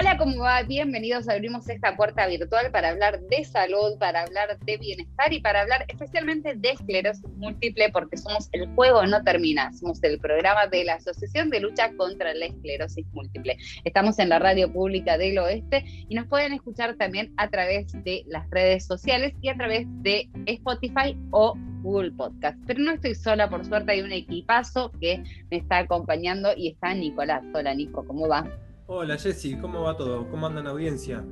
[0.00, 0.62] Hola, ¿cómo va?
[0.62, 1.28] Bienvenidos.
[1.28, 5.86] Abrimos esta puerta virtual para hablar de salud, para hablar de bienestar y para hablar
[5.88, 9.72] especialmente de esclerosis múltiple, porque somos El Juego No Termina.
[9.72, 13.56] Somos el programa de la Asociación de Lucha contra la Esclerosis Múltiple.
[13.82, 18.22] Estamos en la radio pública del Oeste y nos pueden escuchar también a través de
[18.28, 22.56] las redes sociales y a través de Spotify o Google Podcast.
[22.68, 26.94] Pero no estoy sola, por suerte hay un equipazo que me está acompañando y está
[26.94, 27.42] Nicolás.
[27.52, 28.48] Hola Nico, ¿cómo va?
[28.90, 30.26] Hola Jessy, ¿cómo va todo?
[30.30, 31.22] ¿Cómo anda la audiencia?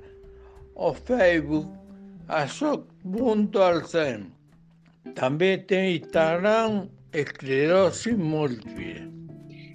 [0.75, 1.67] o Facebook
[2.27, 4.33] asoc.alcen.
[5.15, 9.06] También tiene Instagram esclerosis múltiple.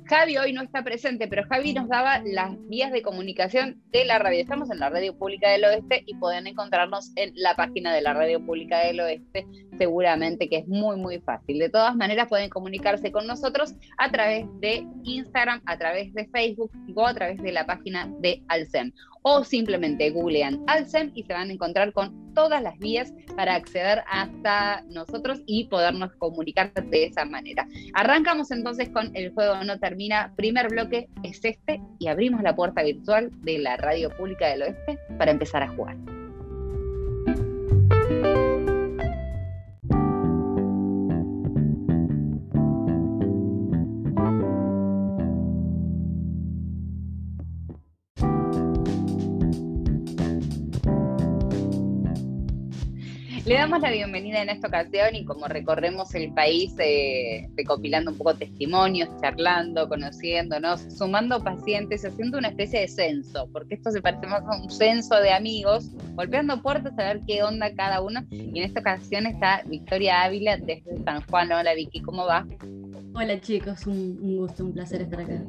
[0.08, 4.18] Javi hoy no está presente, pero Javi nos daba las vías de comunicación de la
[4.18, 4.40] radio.
[4.40, 8.12] Estamos en la Radio Pública del Oeste y pueden encontrarnos en la página de la
[8.12, 9.46] Radio Pública del Oeste,
[9.78, 11.58] seguramente que es muy, muy fácil.
[11.58, 16.70] De todas maneras, pueden comunicarse con nosotros a través de Instagram, a través de Facebook
[16.94, 18.92] o a través de la página de Alcem
[19.22, 24.02] o simplemente googlean Alcem y se van a encontrar con todas las vías para acceder
[24.10, 27.66] hasta nosotros y podernos comunicar de esa manera.
[27.94, 30.32] Arrancamos entonces con El Juego No Termina.
[30.36, 34.98] Primer bloque es este y abrimos la puerta virtual de la Radio Pública del Oeste
[35.18, 35.96] para empezar a jugar.
[53.52, 58.16] Le damos la bienvenida en esta ocasión y como recorremos el país eh, recopilando un
[58.16, 64.26] poco testimonios, charlando, conociéndonos, sumando pacientes, haciendo una especie de censo, porque esto se parece
[64.26, 68.24] más a un censo de amigos, golpeando puertas a ver qué onda cada uno.
[68.30, 71.52] Y en esta ocasión está Victoria Ávila desde San Juan.
[71.52, 72.46] Hola Vicky, ¿cómo va?
[73.12, 75.42] Hola chicos, un, un gusto, un placer estar acá.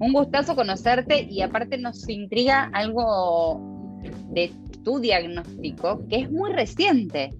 [0.00, 3.83] Un gustazo conocerte y aparte nos intriga algo
[4.30, 4.52] de
[4.84, 7.30] tu diagnóstico, que es muy reciente.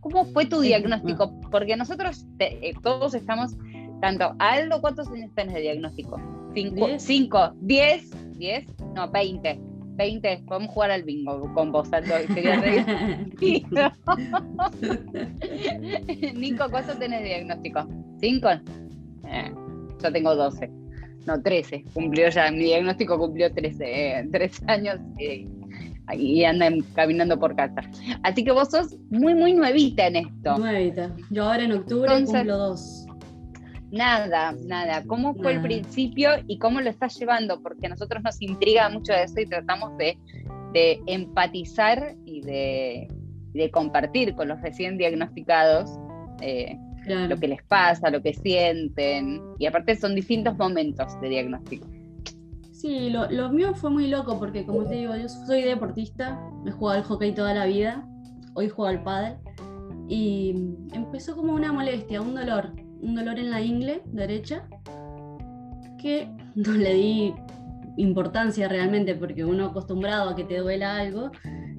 [0.00, 1.38] ¿Cómo fue tu diagnóstico?
[1.50, 3.56] Porque nosotros eh, todos estamos,
[4.00, 6.20] tanto Aldo, ¿cuántos años tenés de diagnóstico?
[6.54, 9.60] Cinco, cinco, diez, diez, no, veinte.
[9.96, 12.14] Veinte, podemos jugar al bingo con vos, Aldo.
[16.34, 17.88] Nico, ¿cuántos tenés de diagnóstico?
[18.20, 18.48] ¿Cinco?
[19.28, 19.52] Eh,
[20.02, 20.70] yo tengo doce.
[21.26, 21.84] No, trece.
[21.92, 25.00] Cumplió ya, mi diagnóstico cumplió trece, eh, tres años.
[25.18, 25.48] Eh,
[26.14, 27.82] y andan caminando por casa.
[28.22, 30.58] Así que vos sos muy, muy nuevita en esto.
[30.58, 31.10] Nuevita.
[31.30, 33.06] Yo ahora en octubre cumplo dos.
[33.90, 35.04] Nada, nada.
[35.06, 37.62] ¿Cómo fue el principio y cómo lo estás llevando?
[37.62, 40.18] Porque a nosotros nos intriga mucho eso y tratamos de,
[41.06, 45.90] empatizar y de, compartir con los recién diagnosticados
[46.42, 49.40] eh, lo que les pasa, lo que sienten.
[49.58, 51.86] Y aparte son distintos momentos de diagnóstico.
[52.76, 56.72] Sí, lo, mío fue muy loco porque como te digo, yo soy deportista, me he
[56.74, 58.06] jugado al hockey toda la vida,
[58.52, 59.36] hoy juego al pádel
[60.08, 60.50] y
[60.92, 64.68] empezó como una molestia, un dolor, un dolor en la ingle derecha
[65.98, 67.34] que no le di
[67.96, 71.30] importancia realmente porque uno acostumbrado a que te duela algo,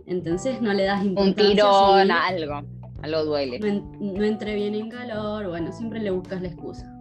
[0.08, 1.46] entonces no le das importancia.
[1.46, 2.68] Un tirón, algo,
[3.04, 3.60] algo duele.
[3.60, 6.97] no entré bien en calor, bueno, siempre le buscas la excusa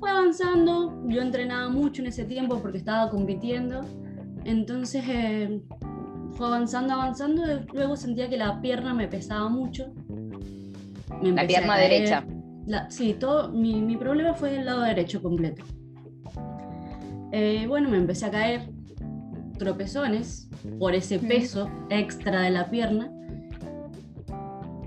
[0.00, 3.82] fue avanzando, yo entrenaba mucho en ese tiempo porque estaba compitiendo,
[4.44, 5.60] entonces eh,
[6.32, 7.42] fue avanzando, avanzando,
[7.74, 9.92] luego sentía que la pierna me pesaba mucho.
[11.22, 12.26] la pierna derecha.
[12.88, 15.62] sí, todo, mi, problema fue el lado derecho completo.
[17.32, 18.70] Eh, bueno, me empecé a caer
[19.58, 20.48] tropezones
[20.78, 23.12] por ese peso extra de la pierna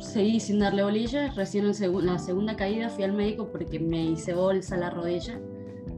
[0.04, 1.32] seguí sin darle bolilla.
[1.32, 5.40] Recién en la segunda caída fui al médico porque me hice bolsa la rodilla.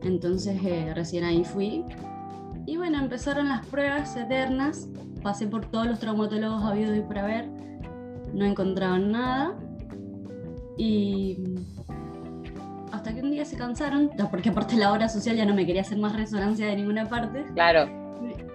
[0.04, 1.84] Entonces eh, recién ahí fui.
[2.66, 4.88] Y bueno, empezaron las pruebas eternas
[5.26, 7.50] pasé por todos los traumatólogos habidos y por haber,
[8.32, 9.56] no encontraban nada.
[10.78, 11.56] Y
[12.92, 15.82] hasta que un día se cansaron, porque aparte la hora social ya no me quería
[15.82, 17.44] hacer más resonancia de ninguna parte.
[17.56, 18.05] Claro.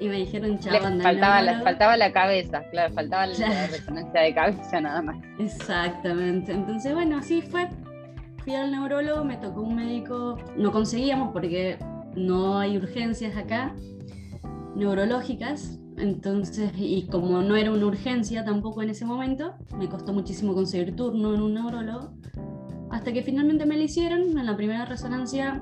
[0.00, 4.35] Y me dijeron, Le chaval, faltaba, la, faltaba la cabeza, claro, faltaba la resonancia de
[4.35, 5.19] cabeza nada más.
[5.38, 6.52] Exactamente.
[6.52, 7.69] Entonces, bueno, así fue.
[8.38, 11.79] Fui al neurólogo, me tocó un médico, no conseguíamos porque
[12.17, 13.75] no hay urgencias acá,
[14.75, 15.79] neurológicas.
[15.99, 20.97] Entonces, y como no era una urgencia tampoco en ese momento, me costó muchísimo conseguir
[20.97, 22.14] turno en un neurólogo.
[22.91, 25.61] Hasta que finalmente me lo hicieron, en la primera resonancia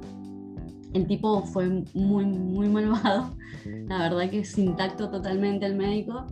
[0.94, 3.36] el tipo fue muy, muy malvado.
[3.88, 6.26] La verdad que es intacto totalmente el médico.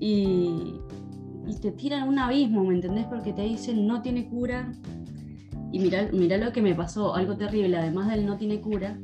[0.00, 0.74] Y,
[1.46, 3.06] y te tiran un abismo, ¿me entendés?
[3.06, 4.72] Porque te dicen no tiene cura.
[5.72, 8.98] Y mirá, mirá lo que me pasó, algo terrible, además del no tiene cura.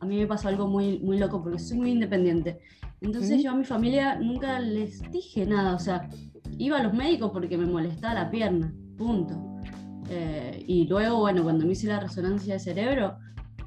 [0.00, 2.60] A mí me pasó algo muy, muy loco porque soy muy independiente.
[3.00, 6.08] Entonces yo a mi familia nunca les dije nada, o sea,
[6.58, 9.34] iba a los médicos porque me molestaba la pierna, punto.
[10.08, 13.16] Eh, y luego, bueno, cuando me hice la resonancia de cerebro,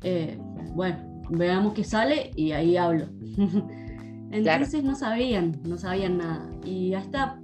[0.05, 0.37] eh,
[0.75, 0.97] bueno,
[1.31, 3.07] veamos qué sale y ahí hablo.
[4.31, 6.47] Entonces no sabían, no sabían nada.
[6.63, 7.41] Y a esta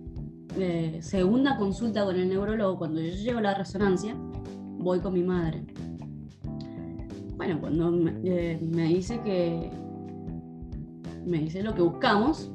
[0.58, 4.16] eh, segunda consulta con el neurólogo, cuando yo llego a la resonancia,
[4.78, 5.66] voy con mi madre.
[7.36, 9.72] Bueno, cuando me, eh, me dice que
[11.26, 12.52] me dice lo que buscamos,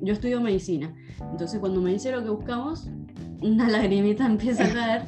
[0.00, 0.92] yo estudio medicina.
[1.30, 2.90] Entonces cuando me dice lo que buscamos,
[3.42, 5.02] una lagrimita empieza a caer.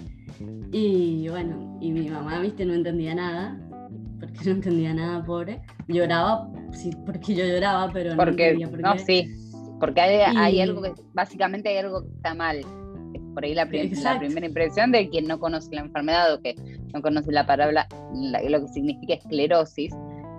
[0.70, 3.58] Y bueno, y mi mamá, viste, no entendía nada,
[4.44, 5.60] no entendía nada, pobre.
[5.88, 8.98] Lloraba, sí, porque yo lloraba, pero no entendía por no, qué.
[9.00, 9.30] sí,
[9.80, 12.58] porque hay, hay algo que, básicamente hay algo que está mal.
[12.58, 16.40] Es Por ahí la, prim- la primera impresión de quien no conoce la enfermedad o
[16.40, 16.54] que
[16.92, 19.92] no conoce la palabra, la- lo que significa esclerosis,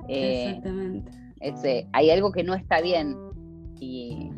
[0.08, 1.12] eh, Exactamente.
[1.40, 3.16] es, eh, hay algo que no está bien
[3.80, 4.30] y,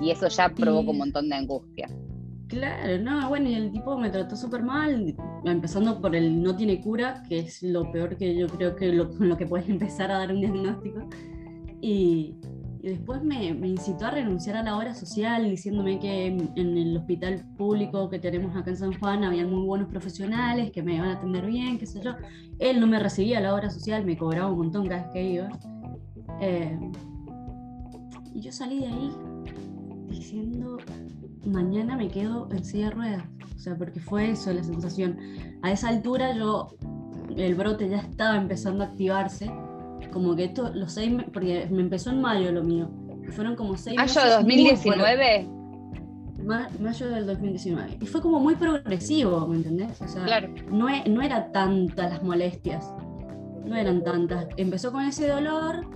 [0.00, 1.88] y eso ya provoca un montón de angustia.
[2.48, 6.80] Claro, no, bueno, y el tipo me trató súper mal, empezando por el no tiene
[6.80, 10.10] cura, que es lo peor que yo creo que lo, con lo que puedes empezar
[10.10, 11.08] a dar un diagnóstico.
[11.80, 12.36] Y,
[12.82, 17.42] después me, incitó a renunciar a la obra social, diciéndome que en, en el hospital
[17.56, 21.14] público que tenemos acá en San Juan había muy buenos profesionales, que me iban a
[21.14, 22.14] atender bien, qué sé yo.
[22.58, 25.48] Él no me recibía la obra social, me cobraba un montón cada vez que iba.
[26.40, 26.78] Eh,
[28.34, 29.10] y yo salí de ahí
[30.10, 30.76] diciendo,
[31.46, 33.24] mañana me quedo en silla de ruedas.
[33.54, 35.18] O sea, porque fue eso la sensación.
[35.62, 36.76] A esa altura yo,
[37.36, 39.50] el brote ya estaba empezando a activarse.
[40.12, 42.90] Como que esto, los seis, me- porque me empezó en mayo lo mío.
[43.32, 45.16] Fueron como seis Mayo de meses muy 2019,
[45.48, 46.46] buenos.
[46.46, 47.98] Ma- mayo del 2019.
[48.02, 50.00] Y fue como muy progresivo, ¿me entendés?
[50.02, 50.48] O sea, claro.
[50.70, 52.92] no, e- no era tantas las molestias,
[53.64, 54.46] no eran tantas.
[54.58, 55.86] Empezó con ese dolor,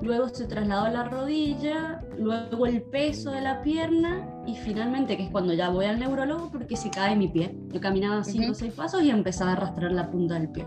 [0.00, 5.24] luego se trasladó a la rodilla, luego el peso de la pierna y finalmente, que
[5.24, 7.54] es cuando ya voy al neurólogo porque se cae mi pie.
[7.72, 8.54] Yo caminaba cinco o Ujú.
[8.58, 10.64] seis pasos y empezaba a arrastrar la punta del pie.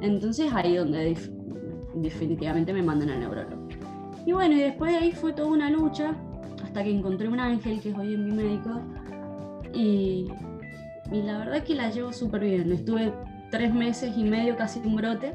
[0.00, 1.30] Entonces ahí donde def-
[1.94, 3.68] definitivamente me mandan al neurólogo.
[4.26, 6.14] Y bueno, y después de ahí fue toda una lucha
[6.62, 8.80] hasta que encontré un ángel que es hoy en mi médico
[9.74, 10.28] y,
[11.12, 12.70] y la verdad que la llevo súper bien.
[12.72, 13.12] Estuve
[13.50, 15.34] tres meses y medio casi un brote.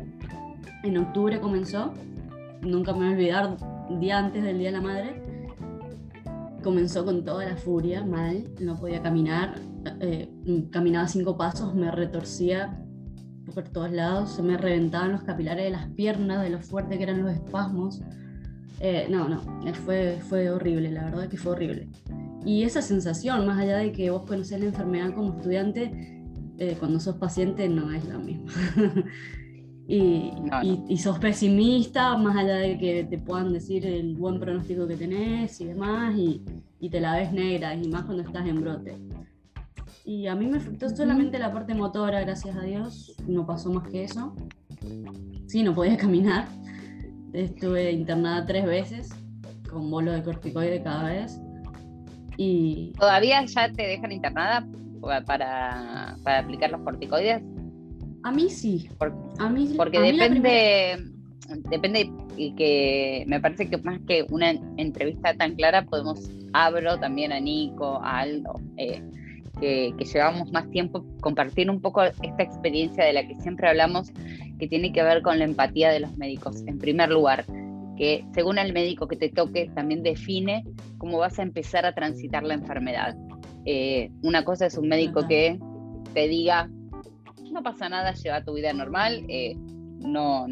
[0.83, 1.94] En octubre comenzó.
[2.65, 3.57] Nunca me voy a olvidar,
[4.00, 5.21] día antes del Día de la Madre.
[6.64, 8.49] Comenzó con toda la furia, mal.
[8.61, 9.56] No podía caminar.
[9.99, 10.30] eh,
[10.71, 12.80] caminaba cinco pasos, me retorcía
[13.54, 14.31] por todos lados.
[14.31, 18.02] Se me reventaban los capilares de las piernas, de lo fuerte que eran los espasmos.
[18.80, 19.42] Eh, no, no,
[19.85, 21.90] fue, fue horrible, la verdad que fue horrible.
[22.45, 25.92] Y esa sensación, más allá de que vos conocés la enfermedad como estudiante,
[26.57, 28.45] eh, cuando sos paciente no es lo mismo.
[29.87, 30.63] y, No, no.
[30.63, 34.95] y- y sos pesimista, más allá de que te puedan decir el buen pronóstico que
[34.95, 36.42] tenés y demás, y,
[36.80, 38.95] y te la ves negra, y más cuando estás en brote.
[40.06, 43.87] Y a mí me afectó solamente la parte motora, gracias a Dios, no pasó más
[43.90, 44.35] que eso.
[45.47, 46.47] Sí, no podía caminar.
[47.33, 49.09] Estuve internada tres veces,
[49.69, 51.40] con bolo de corticoide cada vez.
[52.37, 54.66] Y ¿Todavía ya te dejan internada
[55.25, 57.42] para, para aplicar los corticoides?
[58.23, 58.89] A mí sí.
[58.97, 60.30] Por- A mí, Porque a mí primera-
[60.97, 61.11] depende,
[61.69, 67.31] depende y que me parece que más que una entrevista tan clara podemos abro también
[67.31, 69.01] a Nico, a Aldo, eh,
[69.59, 74.11] que, que llevamos más tiempo compartir un poco esta experiencia de la que siempre hablamos,
[74.59, 76.63] que tiene que ver con la empatía de los médicos.
[76.68, 77.45] En primer lugar,
[77.97, 80.63] que según el médico que te toque también define
[80.97, 83.15] cómo vas a empezar a transitar la enfermedad.
[83.65, 85.27] Eh, una cosa es un médico Ajá.
[85.27, 85.59] que
[86.13, 86.69] te diga
[87.54, 89.56] no pasa nada, lleva tu vida normal, eh,
[90.00, 90.48] no,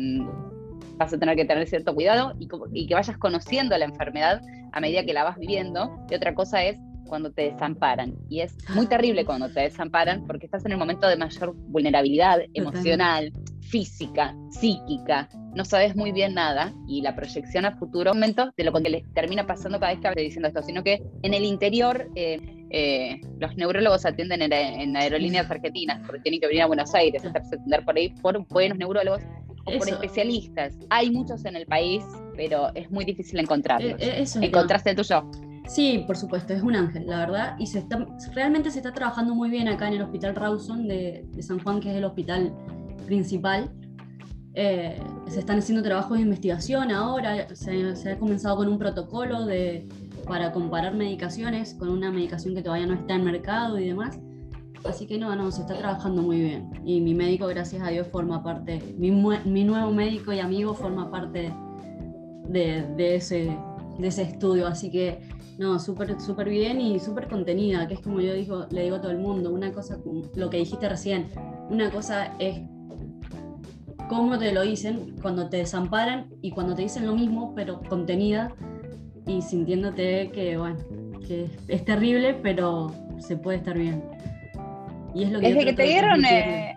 [0.98, 4.42] vas a tener que tener cierto cuidado y, que vayas conociendo la enfermedad
[4.72, 5.98] a medida que la vas viviendo.
[6.10, 6.78] Y otra cosa es
[7.08, 8.16] cuando te desamparan.
[8.30, 12.40] Y es muy terrible cuando te desamparan porque estás en el momento de mayor vulnerabilidad
[12.54, 15.28] emocional, física, psíquica.
[15.54, 19.04] No sabes muy bien nada y la proyección a futuro momento de lo que le
[19.14, 23.20] termina pasando cada vez que estoy diciendo esto, sino que en el interior eh, eh,
[23.40, 27.56] los neurólogos atienden en, en aerolíneas argentinas porque tienen que venir a Buenos Aires, hacerse
[27.56, 29.22] atender por ahí por buenos neurólogos
[29.66, 29.96] o por Eso.
[29.96, 30.78] especialistas.
[30.90, 32.04] Hay muchos en el país,
[32.36, 33.94] pero es muy difícil encontrarlos.
[33.94, 34.42] Eh, eh, eso.
[34.42, 35.30] ¿Encontraste el tuyo?
[35.68, 37.56] Sí, por supuesto, es un ángel, la verdad.
[37.60, 41.26] Y se está, realmente se está trabajando muy bien acá en el Hospital Rawson de,
[41.28, 42.54] de San Juan, que es el hospital
[43.06, 43.70] principal.
[44.54, 47.56] Eh, se están haciendo trabajos de investigación ahora.
[47.56, 49.88] Se, se ha comenzado con un protocolo de,
[50.28, 54.20] para comparar medicaciones con una medicación que todavía no está en mercado y demás.
[54.84, 56.70] Así que no, no, se está trabajando muy bien.
[56.84, 61.12] Y mi médico, gracias a Dios, forma parte, mi, mi nuevo médico y amigo forma
[61.12, 61.54] parte
[62.48, 63.56] de, de ese,
[64.00, 64.68] de ese estudio.
[64.68, 65.20] Así que
[65.60, 69.02] no, súper súper bien y súper contenida, que es como yo digo, le digo a
[69.02, 70.00] todo el mundo, una cosa,
[70.34, 71.28] lo que dijiste recién,
[71.70, 72.62] una cosa es
[74.12, 78.54] cómo te lo dicen cuando te desamparan y cuando te dicen lo mismo, pero contenida
[79.26, 80.80] y sintiéndote que, bueno,
[81.26, 84.04] que es terrible, pero se puede estar bien.
[85.16, 86.76] Y es lo que Desde que te dieron eh,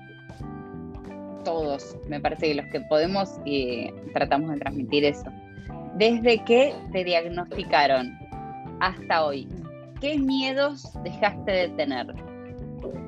[1.44, 5.26] todos, me parece que los que podemos y tratamos de transmitir eso.
[5.96, 8.16] Desde que te diagnosticaron
[8.78, 9.48] hasta hoy,
[10.00, 12.14] ¿qué miedos dejaste de tener?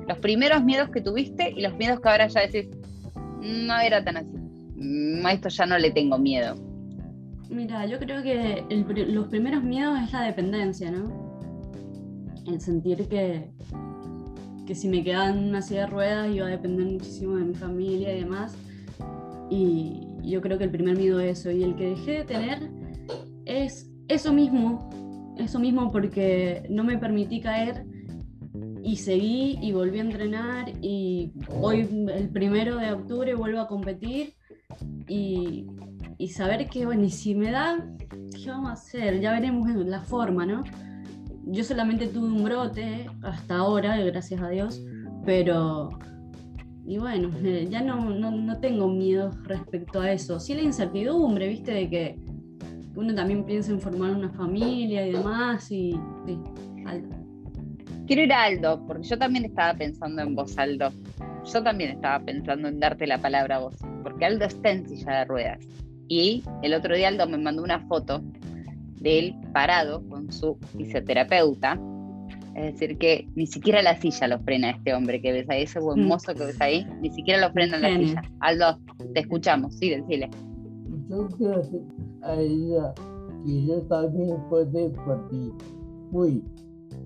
[0.05, 2.67] Los primeros miedos que tuviste y los miedos que ahora ya decís,
[3.41, 4.37] no era tan así.
[4.75, 6.55] Mm, A esto ya no le tengo miedo.
[7.49, 11.27] Mira, yo creo que el los primeros miedos es la dependencia, ¿no?
[12.45, 13.49] El sentir que,
[14.65, 17.53] que si me quedaba en una silla de ruedas iba a depender muchísimo de mi
[17.55, 18.55] familia y demás.
[19.49, 21.51] Y yo creo que el primer miedo es eso.
[21.51, 22.69] Y el que dejé de tener
[23.45, 24.89] es eso mismo.
[25.37, 27.85] Eso mismo porque no me permití caer
[28.87, 31.81] y seguí y volví a entrenar y hoy
[32.15, 34.35] el primero de octubre vuelvo a competir
[35.09, 35.65] y,
[36.17, 39.19] y saber que, bueno, y si me da, ¿qué vamos a hacer?
[39.19, 40.63] Ya veremos la forma, ¿no?
[41.47, 44.81] Yo solamente tuve un brote hasta ahora, gracias a Dios,
[45.25, 45.89] pero...
[46.85, 47.29] Y bueno,
[47.69, 50.39] ya no, no, no tengo miedo respecto a eso.
[50.39, 52.19] Sí la incertidumbre, viste, de que
[52.95, 55.91] uno también piensa en formar una familia y demás, y...
[56.25, 56.39] sí,
[56.85, 57.26] al-
[58.07, 60.91] Quiero ir a Aldo, porque yo también estaba pensando en vos, Aldo.
[61.53, 65.19] Yo también estaba pensando en darte la palabra a vos, porque Aldo está en silla
[65.19, 65.59] de ruedas.
[66.07, 68.21] Y el otro día Aldo me mandó una foto
[69.01, 71.77] de él parado con su fisioterapeuta.
[72.55, 75.79] Es decir, que ni siquiera la silla lo frena este hombre que ves ahí, ese
[75.79, 76.07] buen Mm.
[76.07, 78.21] mozo que ves ahí, ni siquiera lo frena la silla.
[78.39, 78.79] Aldo,
[79.13, 80.29] te escuchamos, sí, decile.
[81.09, 81.81] Yo quiero decir
[82.23, 82.93] a ella
[83.45, 85.51] que yo también puedo por ti.
[86.11, 86.43] Uy,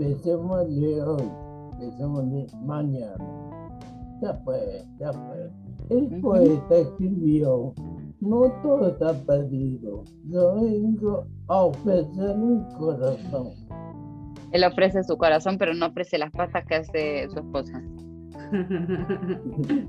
[0.01, 1.31] pensemos de hoy,
[1.79, 3.23] pensemos de mañana.
[4.21, 5.51] Ya fue, ya fue.
[5.89, 7.73] El poeta escribió,
[8.19, 10.03] no todo está perdido.
[10.25, 13.49] Yo vengo a ofrecer mi corazón.
[14.51, 17.81] Él ofrece su corazón, pero no ofrece las patas que hace su esposa.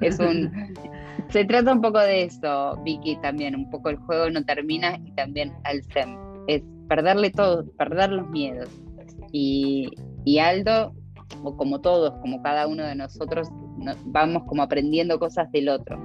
[0.00, 0.50] Es un.
[1.30, 3.54] Se trata un poco de eso, Vicky, también.
[3.54, 6.16] Un poco el juego no termina y también al SEM.
[6.46, 8.68] Es perderle todo, perder los miedos.
[9.32, 9.90] Y,
[10.24, 10.94] y Aldo,
[11.42, 15.98] o como todos, como cada uno de nosotros, no- vamos como aprendiendo cosas del otro.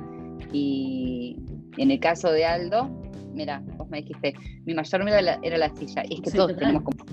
[0.51, 1.37] Y
[1.77, 2.89] en el caso de Aldo,
[3.33, 4.33] mira, vos me dijiste,
[4.65, 6.03] mi mayor miedo era la, era la silla.
[6.07, 6.67] Y es que Sí, todos total.
[6.67, 7.03] tenemos como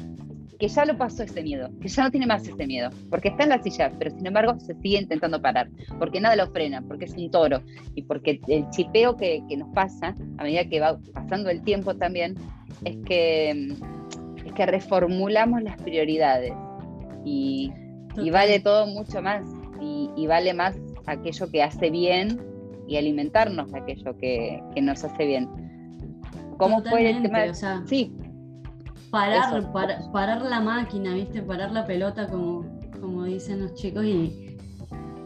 [0.58, 3.44] que ya lo pasó ese miedo, que ya no tiene más ese miedo, porque está
[3.44, 7.06] en la silla, pero sin embargo se sigue intentando parar, porque nada lo frena, porque
[7.06, 7.62] es un toro
[7.94, 11.94] y porque el chipeo que, que nos pasa a medida que va pasando el tiempo
[11.96, 12.34] también
[12.84, 13.50] es que,
[14.46, 16.52] es que reformulamos las prioridades
[17.24, 17.72] y,
[18.32, 19.42] vale todo mucho más
[19.80, 22.40] y, y vale más aquello que hace bien
[22.88, 25.48] y alimentarnos de aquello que, que nos hace bien.
[26.58, 27.38] ¿Cómo fue el Totalmente, tema?
[27.44, 28.12] de- o sea, Sí,
[29.10, 31.42] parar, par- parar la máquina, ¿viste?
[31.42, 32.64] Parar la pelota, como,
[33.00, 34.49] como dicen los chicos, y,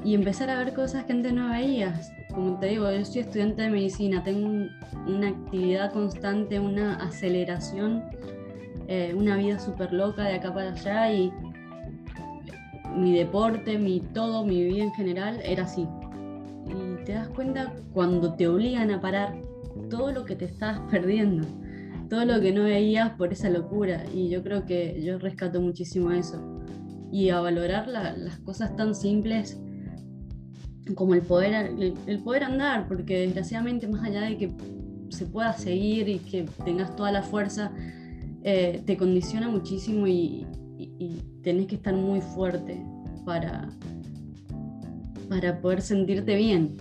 [0.04, 2.12] y empezar a ver cosas que antes no veías.
[2.32, 4.70] Como te digo, yo soy estudiante de medicina, tengo un-
[5.06, 8.02] una actividad constante, una aceleración,
[8.86, 11.32] eh, una vida súper loca de acá para allá y
[12.94, 15.86] mi deporte, mi todo, mi vida en general era así.
[16.66, 19.34] Y te das cuenta cuando te obligan a parar
[19.90, 21.46] todo lo que te estabas perdiendo
[22.10, 24.04] todo lo que no veías por esa locura.
[24.14, 26.38] Y yo creo que yo rescato muchísimo eso.
[27.10, 29.58] Y a valorar la- las cosas tan simples
[30.94, 34.50] como el poder, el, el poder andar, porque desgraciadamente más allá de que
[35.08, 37.72] se pueda seguir y que tengas toda la fuerza,
[38.42, 40.46] eh, te condiciona muchísimo y,
[40.78, 42.82] y- y tenés que estar muy fuerte
[43.24, 43.70] para,
[45.28, 46.76] para poder sentirte bien.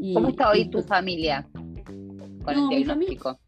[0.00, 3.38] Y- ¿Cómo está hoy tu familia con No, el mi familia- diagnóstico?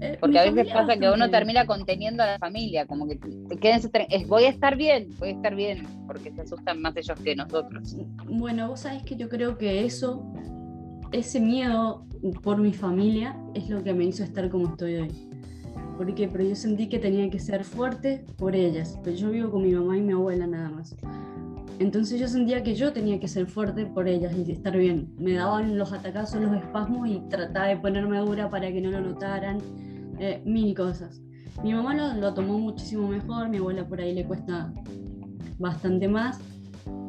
[0.00, 3.18] Eh, Porque a veces pasa que uno termina conteniendo a la familia, como que
[3.60, 3.90] quédense,
[4.26, 7.96] voy a estar bien, voy a estar bien, porque se asustan más ellos que nosotros.
[8.26, 10.24] Bueno, vos sabés que yo creo que eso,
[11.12, 12.06] ese miedo
[12.42, 15.28] por mi familia es lo que me hizo estar como estoy hoy.
[15.96, 16.28] ¿Por qué?
[16.28, 18.98] Pero yo sentí que tenía que ser fuerte por ellas.
[19.02, 20.94] Pero yo vivo con mi mamá y mi abuela nada más.
[21.78, 25.12] Entonces yo sentía que yo tenía que ser fuerte por ellas y estar bien.
[25.18, 29.00] Me daban los atacazos, los espasmos y trataba de ponerme dura para que no lo
[29.00, 29.58] notaran.
[30.18, 31.20] Eh, mil cosas.
[31.62, 34.72] Mi mamá lo, lo tomó muchísimo mejor, mi abuela por ahí le cuesta
[35.58, 36.38] bastante más,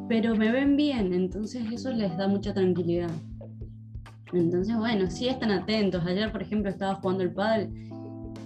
[0.08, 3.10] pero me ven bien, entonces eso les da mucha tranquilidad.
[4.32, 6.04] Entonces, bueno, sí están atentos.
[6.04, 7.70] Ayer, por ejemplo, estaba jugando el pádel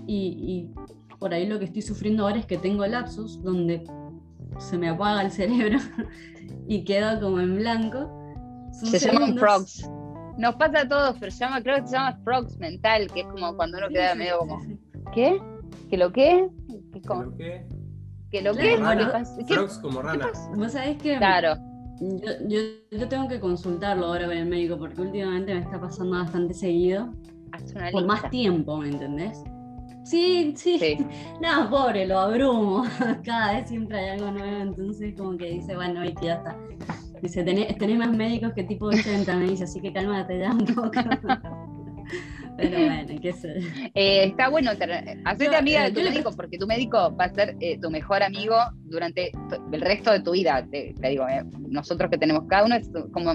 [0.07, 0.71] y, y
[1.19, 3.85] por ahí lo que estoy sufriendo ahora es que tengo lapsus donde
[4.59, 5.79] se me apaga el cerebro
[6.69, 8.09] y quedo como en blanco.
[8.73, 9.91] Son Se llaman segundos- frogs.
[10.39, 13.27] Nos pasa a todos, pero se llama, creo que se llama frogs mental, que es
[13.27, 14.79] como cuando uno Sí, queda sí, medio sí, como, sí.
[15.15, 15.43] ¿qué?
[15.91, 16.49] ¿Que lo qué?
[16.93, 17.67] ¿Qué, como- ¿Pero qué?
[18.31, 19.45] ¿Que lo Claro, qué?
[19.47, 20.49] ¿Qué Frogs como ranas.
[20.57, 21.57] Vos sabés que Claro,
[22.01, 26.13] yo, yo- yo tengo que consultarlo ahora con el médico porque últimamente me está pasando
[26.19, 27.13] bastante seguido.
[27.93, 29.39] por más tiempo, ¿me entendés?
[30.05, 30.79] Sí, sí.
[30.79, 30.99] Sí.
[31.41, 32.85] No, pobre, lo abrumo.
[33.25, 36.57] Cada vez siempre hay algo nuevo, entonces como que dice, bueno, que ya está.
[37.21, 40.65] Dice, tenés, tenés más médicos que tipo 80, me dice, así que cálmate ya un
[40.67, 40.91] poco.
[42.57, 43.55] Pero bueno, qué sé.
[43.95, 47.29] Eh, está bueno, tener- hacerte amiga eh, de tu médico, porque tu médico va a
[47.35, 48.55] ser eh, tu mejor amigo
[48.85, 49.33] durante
[49.73, 50.65] el resto de tu vida.
[50.71, 53.33] Te, te digo, eh, nosotros que tenemos cada uno es como,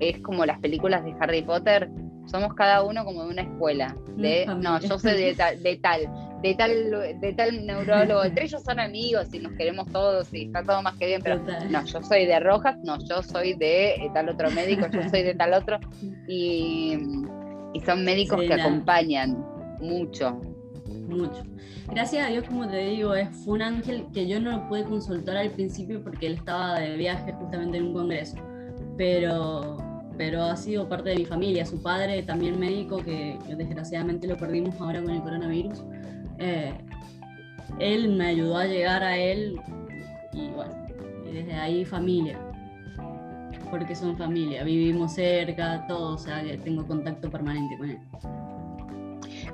[0.00, 1.88] es como las películas de Harry Potter,
[2.28, 3.96] somos cada uno como de una escuela.
[4.16, 6.00] De, no, yo soy de tal, de tal,
[6.42, 8.24] de tal, de tal neurólogo.
[8.24, 11.40] Entre ellos son amigos y nos queremos todos y está todo más que bien, pero
[11.70, 15.22] no, yo soy de Rojas, no, yo soy de eh, tal otro médico, yo soy
[15.22, 15.78] de tal otro.
[16.30, 16.98] Y,
[17.72, 19.42] y son médicos Sí, que acompañan
[19.80, 20.40] mucho.
[21.08, 21.42] Mucho.
[21.90, 24.84] Gracias a Dios, como te digo, es, fue un ángel que yo no lo pude
[24.84, 28.36] consultar al principio porque él estaba de viaje justamente en un congreso.
[28.98, 29.78] Pero,
[30.18, 31.64] pero ha sido parte de mi familia.
[31.64, 35.84] Su padre, también médico, que, desgraciadamente lo perdimos ahora con el coronavirus.
[36.38, 36.74] eh,
[37.78, 39.60] él me ayudó a llegar a él
[40.32, 40.74] y bueno,
[41.32, 42.38] desde ahí familia.
[43.70, 47.98] Porque son familia, vivimos cerca, todo, o sea tengo contacto permanente con él.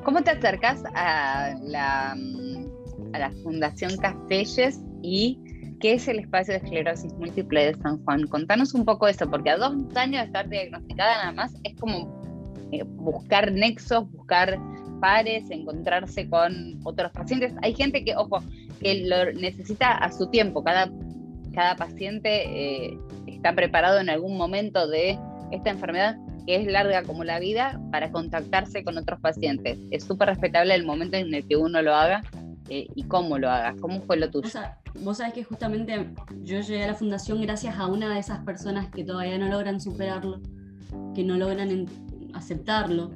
[0.04, 5.38] ¿Cómo te acercas a la, mm, a la Fundación Castelles y
[5.84, 8.26] qué es el espacio de esclerosis múltiple de San Juan?
[8.28, 12.22] Contanos un poco eso, porque a dos años de estar diagnosticada nada más es como
[12.72, 14.58] eh, buscar nexos, buscar
[15.02, 17.52] pares, encontrarse con otros pacientes.
[17.60, 18.42] Hay gente que, ojo,
[18.80, 20.64] que lo necesita a su tiempo.
[20.64, 20.90] Cada,
[21.52, 25.18] cada paciente eh, está preparado en algún momento de
[25.52, 26.16] esta enfermedad
[26.46, 29.78] que es larga como la vida para contactarse con otros pacientes.
[29.90, 32.22] Es súper respetable el momento en el que uno lo haga
[32.70, 33.74] eh, y cómo lo haga.
[33.82, 34.48] ¿Cómo fue lo tuyo?
[35.02, 38.88] Vos sabés que justamente yo llegué a la fundación gracias a una de esas personas
[38.90, 40.40] que todavía no logran superarlo,
[41.14, 41.86] que no logran
[42.34, 43.10] aceptarlo.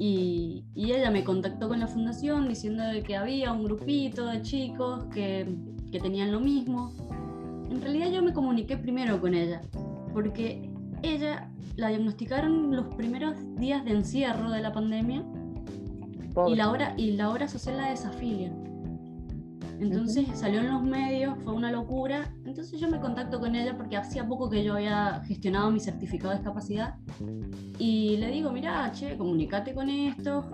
[0.00, 5.04] Y, y ella me contactó con la fundación diciendo que había un grupito de chicos
[5.12, 5.56] que,
[5.90, 6.92] que tenían lo mismo.
[7.70, 9.60] En realidad yo me comuniqué primero con ella,
[10.12, 10.70] porque
[11.02, 15.24] ella la diagnosticaron los primeros días de encierro de la pandemia
[16.46, 18.52] y la obra, y la obra social la desafilia.
[19.80, 22.34] Entonces salió en los medios, fue una locura.
[22.44, 26.30] Entonces yo me contacto con ella porque hacía poco que yo había gestionado mi certificado
[26.30, 26.96] de discapacidad.
[27.78, 30.44] Y le digo, mira, che, comunícate con esto.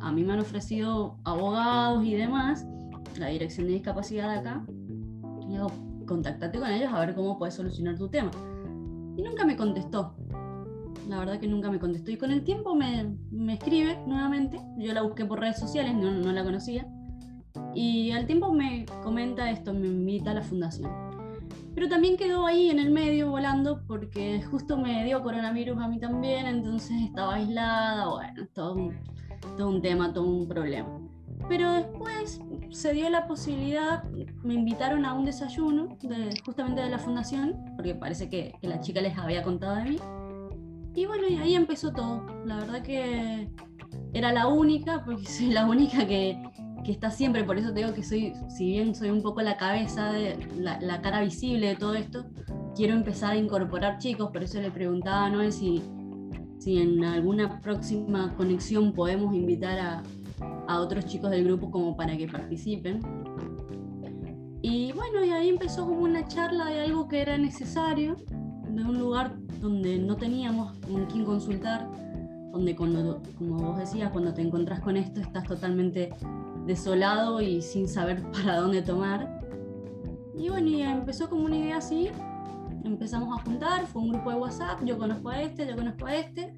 [0.00, 2.66] A mí me han ofrecido abogados y demás,
[3.18, 4.66] la dirección de discapacidad de acá.
[5.42, 5.68] Y digo,
[6.06, 8.30] contáctate con ellos a ver cómo puedes solucionar tu tema.
[9.16, 10.14] Y nunca me contestó.
[11.08, 12.10] La verdad que nunca me contestó.
[12.10, 14.60] Y con el tiempo me, me escribe nuevamente.
[14.76, 16.86] Yo la busqué por redes sociales, no, no la conocía.
[17.74, 20.90] Y al tiempo me comenta esto, me invita a la fundación.
[21.74, 26.00] Pero también quedó ahí en el medio volando porque justo me dio coronavirus a mí
[26.00, 28.96] también, entonces estaba aislada, bueno, todo un,
[29.56, 30.88] todo un tema, todo un problema.
[31.48, 32.40] Pero después
[32.70, 34.02] se dio la posibilidad,
[34.42, 38.80] me invitaron a un desayuno de, justamente de la fundación, porque parece que, que la
[38.80, 39.98] chica les había contado de mí.
[40.94, 42.26] Y bueno, y ahí empezó todo.
[42.44, 43.48] La verdad que
[44.12, 46.42] era la única, porque soy la única que,
[46.88, 49.58] que está siempre, por eso te digo que soy, si bien soy un poco la
[49.58, 52.24] cabeza, de, la, cara visible de todo esto,
[52.74, 55.82] quiero empezar a incorporar chicos, por eso le preguntaba a Noé si,
[56.58, 60.02] si en alguna próxima conexión podemos invitar a,
[60.66, 63.02] a otros chicos del grupo como para que participen.
[64.62, 68.16] Y bueno, y ahí empezó como una charla de algo que era necesario,
[68.70, 71.86] de un lugar donde no teníamos con quién consultar,
[72.50, 76.14] donde cuando, como vos decías, cuando te encontrás con esto estás totalmente
[76.68, 79.40] desolado y sin saber para dónde tomar.
[80.36, 82.10] Y bueno, y empezó como una idea así,
[82.84, 86.14] empezamos a juntar, fue un grupo de WhatsApp, yo conozco a este, yo conozco a
[86.14, 86.54] este,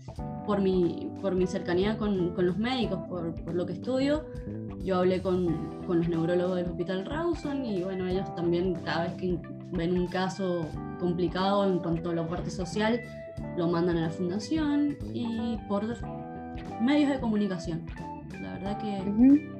[0.46, 4.26] por mi, por mi cercanía con, con los médicos, por, por, lo que estudio,
[4.84, 9.14] yo hablé con, con, los neurólogos del Hospital Rawson y bueno, ellos también cada vez
[9.14, 9.38] que
[9.72, 10.66] ven un caso
[10.98, 13.00] complicado en cuanto a la parte social,
[13.56, 15.86] lo mandan a la fundación y por
[16.82, 17.86] medios de comunicación.
[18.42, 19.59] La verdad que, uh -huh.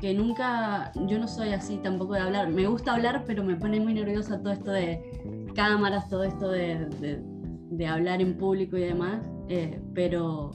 [0.00, 3.80] Que nunca, yo no soy así tampoco de hablar, me gusta hablar, pero me pone
[3.80, 7.20] muy nerviosa todo esto de cámaras, todo esto de,
[7.70, 10.52] de, hablar en público y demás, eh, pero,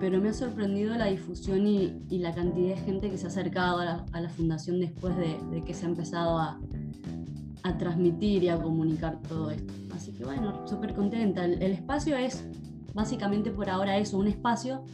[0.00, 3.78] pero me ha sorprendido la difusión y, la cantidad de gente que se ha acercado
[3.78, 6.58] a la, fundación después de, que se ha empezado a,
[7.78, 9.74] transmitir y a comunicar todo esto.
[9.92, 11.44] Así que bueno, súper contenta.
[11.44, 12.44] El espacio es
[12.94, 14.84] básicamente por ahora eso, un espacio,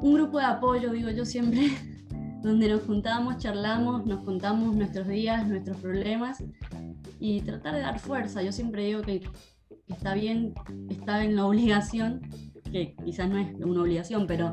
[0.00, 1.70] un grupo de apoyo, digo yo siempre,
[2.42, 6.42] donde nos juntamos, charlamos, nos contamos nuestros días, nuestros problemas
[7.18, 8.42] y tratar de dar fuerza.
[8.42, 9.22] Yo siempre digo que
[9.88, 10.54] está bien
[10.88, 12.22] estar en la obligación,
[12.72, 14.52] que quizás no es una obligación, pero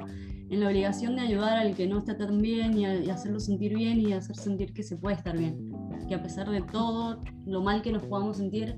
[0.49, 3.75] en la obligación de ayudar al que no está tan bien y, y hacerlo sentir
[3.75, 5.71] bien y hacer sentir que se puede estar bien.
[6.07, 8.77] Que a pesar de todo lo mal que nos podamos sentir,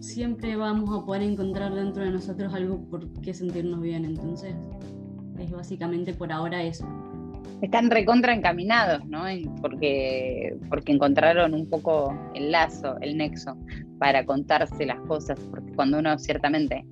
[0.00, 4.04] siempre vamos a poder encontrar dentro de nosotros algo por qué sentirnos bien.
[4.04, 4.54] Entonces,
[5.38, 6.86] es básicamente por ahora eso
[7.62, 9.24] están recontra encaminados, ¿no?
[9.60, 13.56] Porque, porque encontraron un poco el lazo, el nexo
[13.98, 16.84] para contarse las cosas, porque cuando uno ciertamente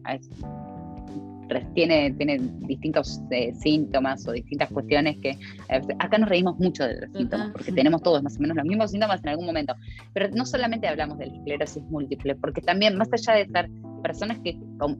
[1.74, 7.00] tiene, tiene distintos eh, síntomas o distintas cuestiones que eh, acá nos reímos mucho de
[7.00, 9.74] los síntomas, porque tenemos todos más o menos los mismos síntomas en algún momento,
[10.12, 13.70] pero no solamente hablamos de la esclerosis múltiple, porque también más allá de ser
[14.02, 14.56] personas que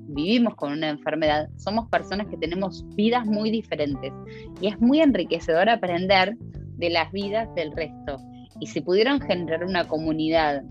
[0.09, 4.13] vivimos con una enfermedad, somos personas que tenemos vidas muy diferentes.
[4.61, 6.37] Y es muy enriquecedor aprender
[6.77, 8.17] de las vidas del resto.
[8.61, 10.63] Y si pudieran generar una comunidad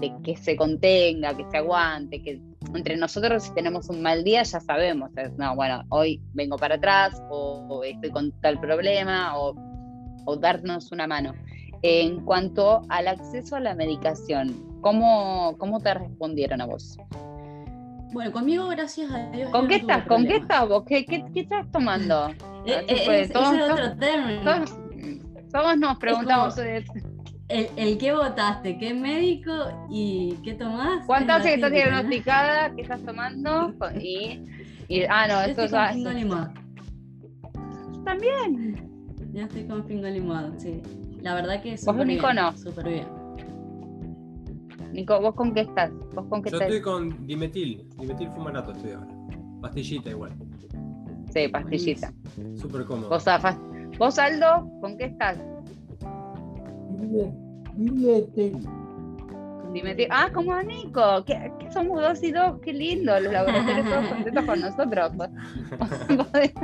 [0.00, 2.40] de que se contenga, que se aguante, que
[2.74, 7.20] entre nosotros si tenemos un mal día ya sabemos, no, bueno, hoy vengo para atrás
[7.30, 9.54] o, o estoy con tal problema o,
[10.24, 11.34] o, darnos una mano.
[11.82, 16.96] En cuanto al acceso a la medicación, ¿cómo, cómo te respondieron a vos?
[18.12, 19.50] Bueno, conmigo, gracias a Dios.
[19.50, 20.06] ¿Con qué estás?
[20.06, 20.84] ¿Con qué estás vos?
[20.86, 22.30] ¿Qué, qué, qué estás tomando?
[22.66, 24.42] Eh, eh, es, todos, es otro término.
[24.42, 24.78] Todos,
[25.50, 26.54] todos nos preguntamos.
[27.48, 29.52] El, el qué votaste, qué médico
[29.90, 31.06] y qué tomás.
[31.06, 32.74] ¿Cuánto hace que estás diagnosticada?
[32.74, 33.74] ¿Qué estás tomando?
[33.98, 34.44] Y,
[34.88, 36.54] y ah, no, Yo esto estoy con pingo limón.
[38.04, 38.88] También.
[39.32, 40.82] Ya estoy con pingo limón, sí.
[41.22, 42.56] La verdad que es ¿Vos, Nico, no?
[42.56, 43.06] Súper bien.
[44.92, 45.90] Nico, ¿vos con qué estás?
[46.14, 46.70] ¿Vos con qué Yo estás?
[46.70, 49.08] estoy con dimetil, dimetil fumarato estoy ahora.
[49.62, 50.32] Pastillita igual.
[51.32, 52.12] Sí, pastillita.
[52.56, 53.08] Súper cómodo.
[53.98, 55.38] ¿Vos, Aldo, con qué estás?
[56.98, 57.32] 見え
[57.76, 58.87] 見えている。
[59.72, 60.08] Dimetil.
[60.10, 61.24] Ah, como a Nico.
[61.24, 62.60] ¿Qué, qué somos dos y dos?
[62.62, 63.18] Qué lindo.
[63.20, 65.12] Los laboratorios todos contentos con nosotros.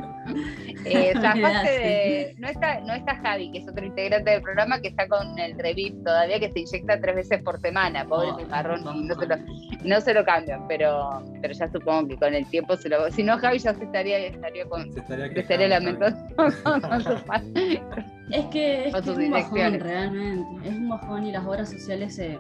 [0.85, 2.35] eh, de...
[2.39, 5.59] no, está, no está Javi, que es otro integrante del programa que está con el
[5.59, 8.05] Revip todavía, que se inyecta tres veces por semana.
[8.05, 9.21] Pobre Oh, marrón, no, y no, no.
[9.21, 9.37] se lo,
[9.85, 13.11] no se lo cambian, pero, pero ya supongo que con el tiempo se lo.
[13.11, 14.93] Si no, Javi ya se estaría, estaría con.
[14.93, 16.35] Se estaría Se estaría quejando, lamentando
[16.89, 17.83] con su padre.
[18.31, 20.69] Es que es, Con que sus es un bajón realmente.
[20.69, 22.39] Es un bajón y las obras sociales se,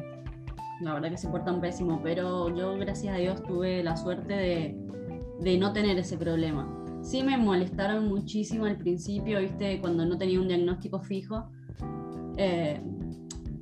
[0.85, 4.79] la verdad que se portan pésimo, pero yo gracias a Dios tuve la suerte de,
[5.41, 6.69] de no tener ese problema.
[7.03, 11.51] Sí me molestaron muchísimo al principio, viste, cuando no tenía un diagnóstico fijo.
[12.37, 12.81] eh,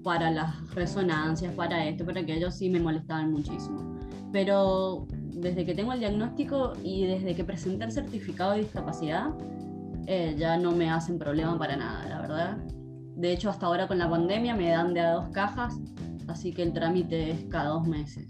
[0.02, 3.96] para las resonancias, para esto, para aquello, sí me molestaban muchísimo.
[4.32, 9.30] Pero desde que tengo el diagnóstico y desde que presenté el certificado de discapacidad,
[10.06, 12.58] eh, ya no me hacen problema para nada, la verdad.
[13.14, 15.78] De hecho, hasta ahora con la pandemia me dan de a dos cajas,
[16.28, 18.26] así que el trámite es cada dos meses.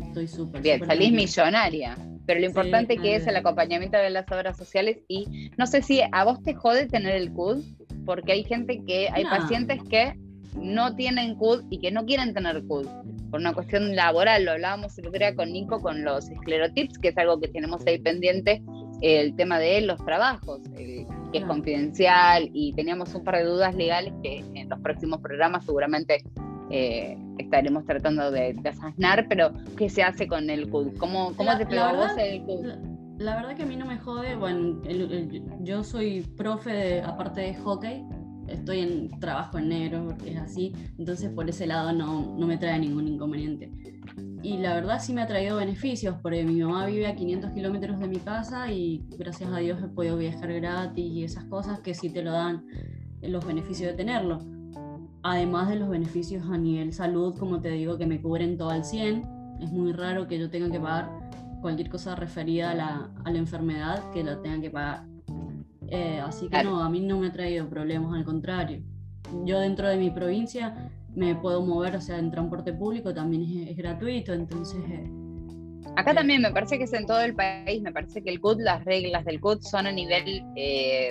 [0.00, 0.62] Estoy súper.
[0.62, 1.96] Bien, súper salís millonaria.
[2.26, 5.82] Pero lo Sí, importante que es el acompañamiento de las obras sociales y no sé
[5.82, 7.64] si a vos te jode tener el CUD,
[8.04, 9.30] porque hay gente que, hay No.
[9.30, 10.14] pacientes que
[10.54, 12.86] no tienen CUD y que no quieren tener CUD
[13.30, 14.44] por una cuestión laboral.
[14.44, 17.84] Lo hablábamos el otro día con Nico con los esclerotips, que es algo que tenemos
[17.86, 18.62] ahí pendiente,
[19.00, 23.74] el tema de los trabajos, el- que es confidencial y teníamos un par de dudas
[23.74, 26.22] legales que en los próximos programas seguramente
[26.72, 28.72] eh, estaremos tratando de, de
[29.28, 30.96] pero ¿qué se hace con el CUD?
[30.98, 32.64] ¿Cómo, cómo La- te pegó vos el CUD?
[32.64, 32.78] La,
[33.18, 37.02] la verdad que a mí no me jode, bueno, el- el- yo soy profe, de-
[37.02, 38.04] aparte de hockey,
[38.48, 42.56] estoy en trabajo en negro porque es así, entonces por ese lado no, no me
[42.56, 43.70] trae ningún inconveniente.
[44.42, 48.00] Y la verdad sí me ha traído beneficios, porque mi mamá vive a 500 kilómetros
[48.00, 51.94] de mi casa y gracias a Dios he podido viajar gratis y esas cosas que
[51.94, 52.64] sí te lo dan
[53.22, 54.40] los beneficios de tenerlo.
[55.22, 58.84] Además de los beneficios a nivel salud, como te digo, que me cubren todo al
[58.84, 59.24] 100,
[59.60, 61.08] es muy raro que yo tenga que pagar
[61.60, 65.04] cualquier cosa referida a la, a la enfermedad que la tenga que pagar.
[65.88, 66.70] Eh, así que Claro.
[66.70, 68.82] no, a mí no me ha traído problemas, al contrario.
[69.44, 73.70] Yo dentro de mi provincia me puedo mover, o sea, en transporte público también es,
[73.70, 74.80] es gratuito, entonces...
[74.88, 75.08] eh,
[75.96, 78.40] Acá eh, también me parece que es en todo el país, me parece que el
[78.40, 81.10] CUT, las reglas del CUT son a nivel eh,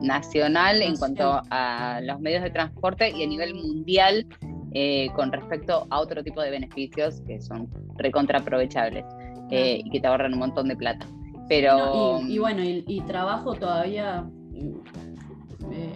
[0.00, 0.98] nacional en Nacional.
[0.98, 4.26] cuanto a los medios de transporte y a nivel mundial
[4.72, 9.04] eh, con respecto a otro tipo de beneficios que son recontra aprovechables
[9.50, 11.06] eh, y que te ahorran un montón de plata.
[11.48, 15.92] Pero no, y, y bueno, y, y trabajo todavía mm, eh,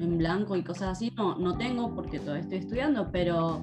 [0.00, 3.62] en blanco y cosas así, no, no tengo porque todavía estoy estudiando, pero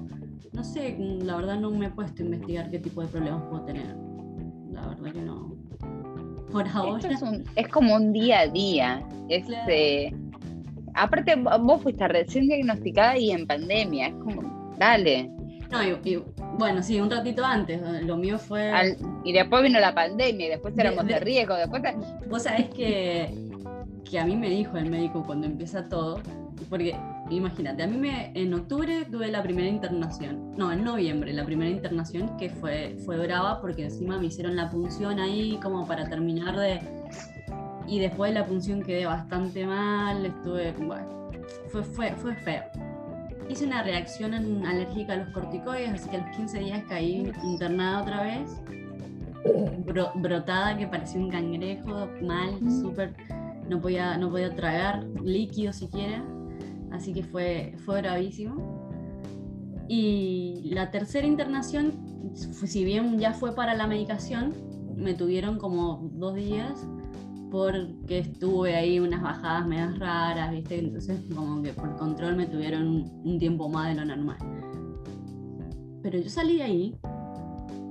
[0.52, 3.42] no sé, mm, la verdad no me he puesto a investigar qué tipo de problemas
[3.48, 3.94] puedo tener.
[4.72, 5.54] La verdad que no.
[6.50, 7.08] Por ahora.
[7.08, 9.06] es, un- es como un día a día.
[9.36, 9.70] Es, Claro.
[9.70, 10.12] eh,
[10.94, 14.08] aparte, vos fuiste recién diagnosticada y en pandemia.
[14.08, 15.30] Es como, dale.
[15.70, 16.22] No, y- y,
[16.58, 17.80] bueno, sí, un ratito antes.
[18.04, 18.70] Lo mío fue.
[18.70, 21.54] Al- y después vino la pandemia y después De- éramos de, de- riesgo.
[21.54, 21.82] Después
[22.28, 23.30] Vos sabés que,
[24.04, 26.20] que a mí me dijo el médico cuando empieza todo,
[26.68, 26.94] porque
[27.30, 31.70] imagínate, a mí me, en octubre tuve la primera internación, no, en noviembre la primera
[31.70, 36.54] internación que fue, fue brava porque encima me hicieron la punción ahí como para terminar
[36.58, 36.80] de...
[37.86, 41.30] Y después de la punción quedé bastante mal, estuve, bueno,
[41.68, 42.62] fue, fue, fue feo.
[43.48, 48.02] Hice una reacción alérgica a los corticoides, así que a los 15 días caí internada
[48.02, 48.62] otra vez
[49.84, 53.14] bro- brotada que parecía un cangrejo, mal, súper,
[53.68, 56.24] no podía, no podía tragar líquido siquiera,
[56.92, 58.80] así que fue, fue bravísimo.
[59.88, 61.92] Y la tercera internación,
[62.34, 64.54] si bien ya fue para la medicación,
[64.96, 66.86] me tuvieron como dos días
[67.52, 70.78] porque estuve ahí unas bajadas medias raras, ¿viste?
[70.78, 74.38] Entonces como que por control me tuvieron un, tiempo más de lo normal.
[76.02, 76.96] Pero yo salí de ahí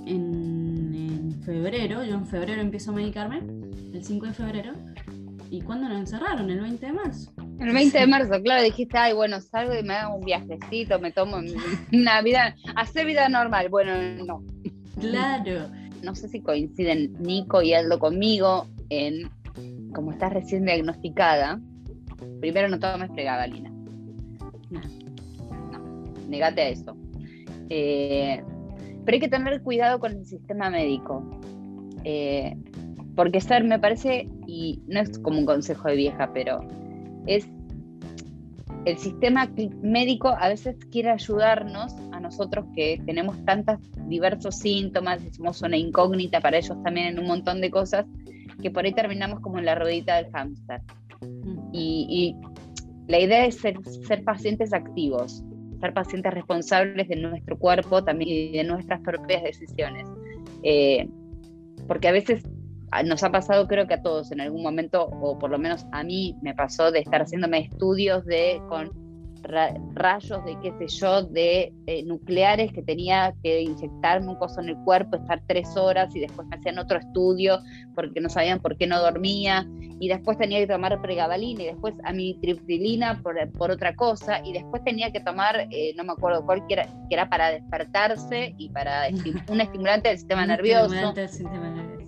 [0.07, 3.43] en, en febrero, yo en febrero empiezo a medicarme,
[3.93, 4.73] el 5 de febrero,
[5.51, 7.31] y cuando nos encerraron, el 20 de marzo.
[7.59, 11.11] El 20 de marzo, claro, dijiste, ay, bueno, salgo y me hago un viajecito, me
[11.11, 11.37] tomo
[11.93, 13.69] una vida, hacer vida normal.
[13.69, 13.93] Bueno,
[14.25, 14.43] no.
[14.99, 15.69] Claro,
[16.01, 19.29] No sé si coinciden Nico y Aldo conmigo en,
[19.93, 21.59] como estás recién diagnosticada,
[22.39, 23.69] primero no tomes pregabalina.
[24.69, 24.81] No.
[25.71, 26.95] No, negate a eso.
[27.69, 28.43] Eh,
[29.05, 31.23] pero hay que tener cuidado con el sistema médico.
[32.03, 32.55] Eh,
[33.15, 36.65] porque ser, me parece, y no es como un consejo de vieja, pero
[37.27, 37.47] es
[38.85, 39.49] el sistema
[39.81, 43.77] médico a veces quiere ayudarnos a nosotros que tenemos tantos
[44.07, 48.05] diversos síntomas somos una incógnita para ellos también en un montón de cosas,
[48.61, 50.81] que por ahí terminamos como en la ruedita del hámster.
[51.71, 55.43] Y, y la idea es ser, ser pacientes activos,
[55.79, 60.07] ser pacientes responsables de nuestro cuerpo también y de nuestras propias decisiones.
[60.63, 61.07] Eh,
[61.87, 62.43] porque a veces
[62.91, 65.85] a- nos ha pasado, creo que a todos en algún momento, o por lo menos
[65.91, 68.91] a mí me pasó de estar haciéndome estudios de con
[69.43, 74.61] ra- rayos de qué sé yo, de eh, nucleares que tenía que inyectarme un coso
[74.61, 77.59] en el cuerpo, estar tres horas y después me hacían otro estudio
[77.95, 79.65] porque no sabían por qué no dormía
[79.99, 84.83] y después tenía que tomar pregabalina y después amitriptilina por, por otra cosa y después
[84.83, 88.69] tenía que tomar, eh, no me acuerdo cuál, que era, que era para despertarse y
[88.69, 90.85] para esti- un estimulante del sistema Un nervioso.
[90.85, 92.01] estimulante del sistema nervioso.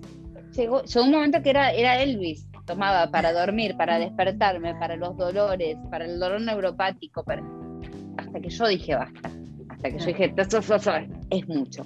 [0.56, 5.16] Llegó, llegó un momento que era, era Elvis, tomaba para dormir, para despertarme, para los
[5.18, 7.44] dolores, para el dolor neuropático, para-
[8.18, 9.32] hasta que yo dije basta,
[9.70, 10.92] hasta que yo dije, "Eso, eso, eso,
[11.30, 11.86] es mucho.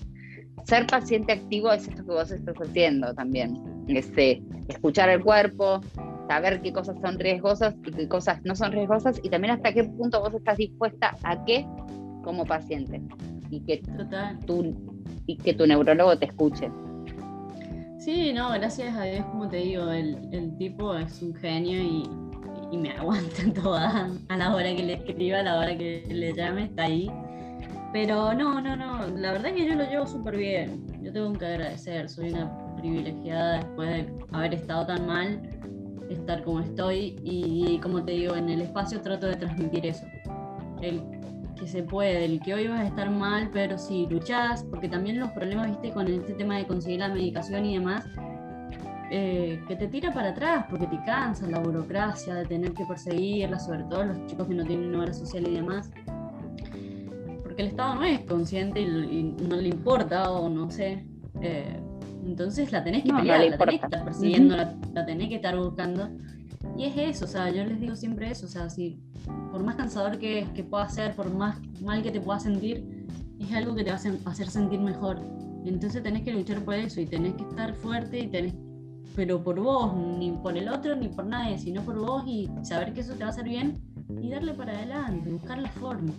[0.66, 3.56] Ser paciente activo es esto que vos estás haciendo también,
[3.88, 5.82] este, escuchar el cuerpo,
[6.28, 9.86] saber qué cosas son riesgosas y qué cosas no son riesgosas y también hasta qué
[9.86, 11.66] punto vos estás dispuesta a qué
[12.24, 13.02] como paciente
[13.50, 14.38] y que Total.
[15.26, 16.70] y que tu neurólogo te escuche.
[18.08, 22.10] Sí, no, gracias a Dios, como te digo, el, el tipo es un genio y,
[22.72, 24.10] y me aguanta toda.
[24.30, 27.12] A la hora que le escriba, a la hora que le llame, está ahí.
[27.92, 30.88] Pero no, no, no, la verdad que yo lo llevo súper bien.
[31.04, 35.42] Yo tengo que agradecer, soy una privilegiada después de haber estado tan mal,
[36.10, 40.06] estar como estoy y, como te digo, en el espacio trato de transmitir eso.
[41.58, 45.20] Que se puede, el que hoy vas a estar mal, pero si luchás, porque también
[45.20, 48.06] los problemas, viste, con este tema de conseguir la medicación y demás,
[49.10, 53.60] eh, que te tira para atrás, porque te cansa la burocracia de tener que perseguirla,
[53.60, 55.90] sobre todo los chicos que no tienen obra social y demás.
[57.44, 61.06] Porque el Estado no es consciente y, no le importa, o no sé.
[61.42, 61.80] Eh,
[62.26, 64.58] entonces la tenés que pelear, la tenés que estar persiguiendo,
[64.94, 66.10] la tenés que estar buscando.
[66.78, 69.00] Y es eso, o sea, yo les digo siempre eso, o sea, si
[69.52, 73.08] por más cansador que, que pueda ser, por más mal que te pueda sentir,
[73.40, 75.20] es algo que te va a hacer sentir mejor.
[75.66, 78.54] Entonces tenés que luchar por eso y tenés que estar fuerte y tenés,
[79.16, 82.94] pero por vos, ni por el otro, ni por nadie, sino por vos y saber
[82.94, 83.82] que eso te va a hacer bien
[84.22, 86.14] y darle para adelante, buscar la forma,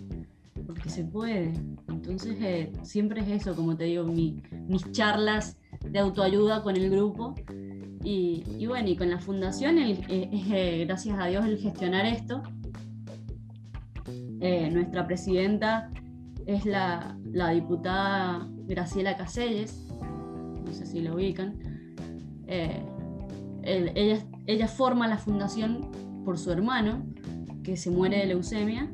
[0.67, 1.53] porque se puede.
[1.87, 5.57] Entonces eh, siempre es eso, como te digo, mi, mis charlas
[5.89, 7.33] de autoayuda con el grupo
[8.03, 12.41] y, bueno, y con la fundación es eh, gracias a Dios el gestionar esto.
[14.41, 15.91] Eh, nuestra presidenta
[16.45, 17.17] es la,
[17.53, 19.87] diputada Graciela Caselles,
[20.65, 21.59] no sé si lo ubican.
[22.47, 22.81] Eh,
[23.63, 25.91] ella, ella forma la fundación
[26.23, 27.05] por su hermano,
[27.63, 28.89] que se muere de leucemia,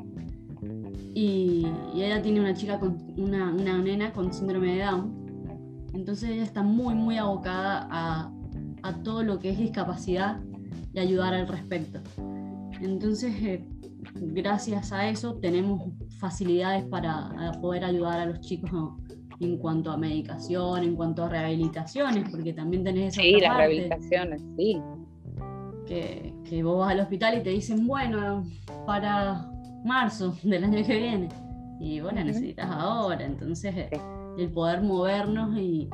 [1.16, 1.66] y,
[1.96, 5.88] ella tiene una chica con una, una, nena con síndrome de Down.
[5.94, 8.32] Entonces ella está muy, muy abocada a,
[8.86, 10.40] a todo lo que es discapacidad
[10.94, 12.00] y ayudar al respecto.
[12.82, 13.68] Entonces, eh,
[14.14, 15.82] gracias a eso tenemos
[16.20, 18.72] facilidades para poder ayudar a los chicos
[19.40, 24.42] en cuanto a medicación, en cuanto a rehabilitaciones, porque también tenés esa Sí, las rehabilitaciones,
[24.56, 24.82] sí.
[25.88, 28.46] Que, que vos vas al hospital y te dicen, bueno,
[28.86, 29.50] para
[29.84, 31.30] marzo del año que viene.
[31.80, 33.26] Y bueno, necesitas ahora.
[33.26, 33.76] Entonces,
[34.38, 35.90] el poder movernos y,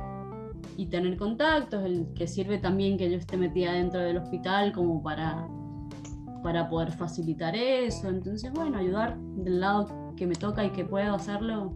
[0.78, 5.02] y tener contactos, el que sirve también que yo esté metida dentro del hospital como
[5.02, 5.47] para,
[6.43, 8.10] para poder facilitar eso.
[8.10, 11.74] Entonces, bueno, ayudar del lado que me toca y que puedo hacerlo,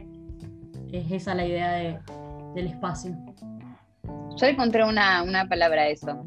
[0.91, 1.99] es esa la idea de,
[2.55, 3.15] del espacio.
[4.37, 6.25] Yo encontré una, una palabra a eso,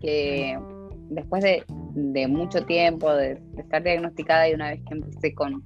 [0.00, 0.58] que
[1.10, 5.62] después de, de mucho tiempo de, estar diagnosticada y una vez que empecé con,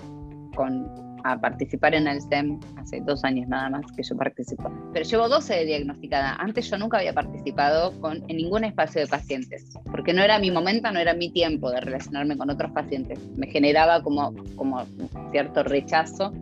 [0.54, 4.70] con a participar en el STEM hace dos años nada más que yo participo.
[4.92, 6.34] Pero llevo 12 diagnosticada.
[6.36, 10.50] Antes yo nunca había participado con, en ningún espacio de pacientes, porque no era mi
[10.50, 13.18] momento, no era mi tiempo de relacionarme con otros pacientes.
[13.36, 14.84] Me generaba como, como
[15.30, 16.32] cierto rechazo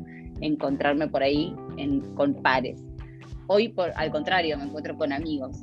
[0.40, 2.80] encontrarme por ahí en, con pares.
[3.46, 5.56] Hoy, por, al contrario, me encuentro con amigos.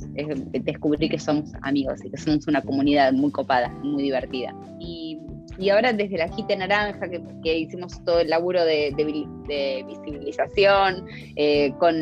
[0.52, 4.54] descubrí que somos amigos y que somos una comunidad muy copada, muy divertida.
[4.80, 5.20] Y
[5.58, 7.08] y ahora desde la Gita Naranja,
[7.44, 8.94] que, hicimos todo el laburo de,
[9.88, 11.06] visibilización,
[11.36, 11.96] eh, con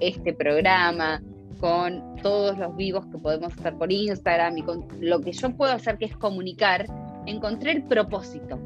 [0.00, 1.22] este programa,
[1.60, 5.72] con todos los vivos que podemos estar por Instagram y con lo que yo puedo
[5.72, 6.86] hacer que es comunicar,
[7.26, 8.58] encontré el propósito.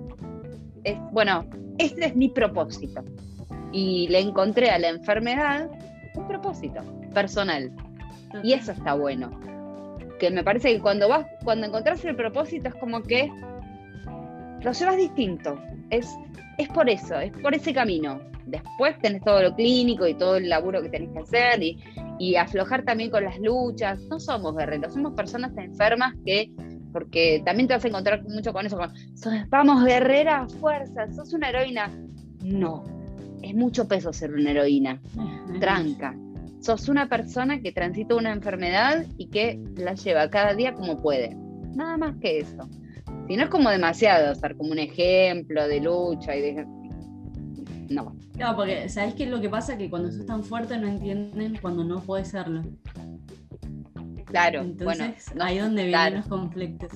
[0.85, 1.45] Es, bueno,
[1.79, 3.05] este es mi propósito.
[3.73, 5.69] Y le encontré a la enfermedad
[6.15, 6.81] un propósito
[7.13, 7.73] personal.
[8.43, 9.31] Y eso está bueno.
[10.19, 13.31] Que me parece que cuando vas, cuando encontrás el propósito es como que
[14.65, 15.61] lo llevas distinto.
[15.91, 16.17] Es,
[16.59, 18.21] es por eso, es por ese camino.
[18.47, 21.79] Después tenés todo lo clínico y todo el laburo que tenés que hacer y,
[22.19, 24.01] y aflojar también con las luchas.
[24.11, 26.51] No somos guerreros, somos personas enfermas que,
[26.93, 28.93] porque también te vas a encontrar mucho con eso, con,
[29.49, 31.91] vamos guerrera, fuerza, sos una heroína.
[32.43, 32.85] No,
[33.43, 35.01] es mucho peso ser una heroína.
[35.61, 36.15] Tranca.
[36.61, 41.37] Sos una persona que transita una enfermedad y que la lleva cada día como puede.
[41.75, 42.69] Nada más que eso.
[43.29, 46.67] Si no es como demasiado, ser como un ejemplo de lucha y de...
[47.89, 48.17] No.
[48.39, 49.79] No, porque ¿sabés qué es lo que pasa?
[49.79, 52.63] Que cuando sos tan fuerte no entienden cuando no puedes serlo.
[54.27, 56.91] Claro, Entonces, bueno, ahí donde vienen los conflictos.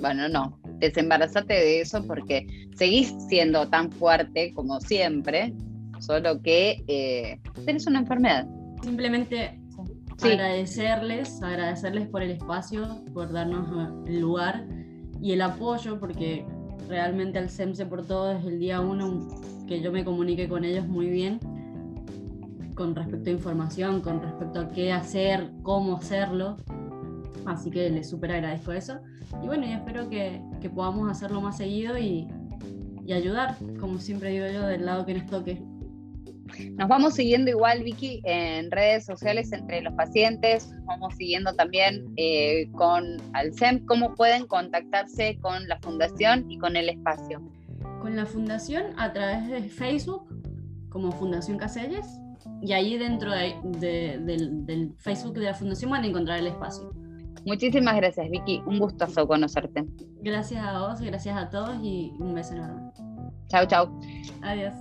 [0.00, 5.52] Bueno, no, desembarazate de eso porque seguís siendo tan fuerte como siempre,
[6.00, 8.46] solo que eh, tenés una enfermedad.
[8.82, 9.55] Simplemente
[10.22, 14.66] Agradecerles, agradecerles por el espacio, por darnos el lugar
[15.20, 16.46] y el apoyo, porque
[16.88, 19.28] realmente al SEM se portó desde el día uno
[19.66, 21.40] que yo me comuniqué con ellos muy bien
[22.76, 26.58] con respecto a información, con respecto a qué hacer, cómo hacerlo.
[27.46, 29.00] Así que les súper agradezco eso.
[29.42, 32.28] Y bueno, y espero que, que podamos hacerlo más seguido y,
[33.04, 35.62] y ayudar, como siempre digo yo, del lado que nos toque.
[36.72, 42.12] Nos vamos siguiendo igual, Vicky, en redes sociales entre los pacientes, nos vamos siguiendo también
[42.16, 43.84] eh, con Alcem.
[43.86, 47.40] ¿Cómo pueden contactarse con la fundación y con el espacio?
[48.00, 50.28] Con la fundación a través de Facebook,
[50.88, 52.06] como Fundación Caselles,
[52.62, 56.90] y ahí dentro del, del Facebook de la fundación van a encontrar el espacio.
[57.46, 58.60] Muchísimas gracias, Vicky.
[58.66, 59.84] Un gustazo conocerte.
[60.20, 62.90] Gracias a vos, gracias a todos y un beso enorme.
[63.48, 64.00] Chau, chau.
[64.42, 64.74] Adiós.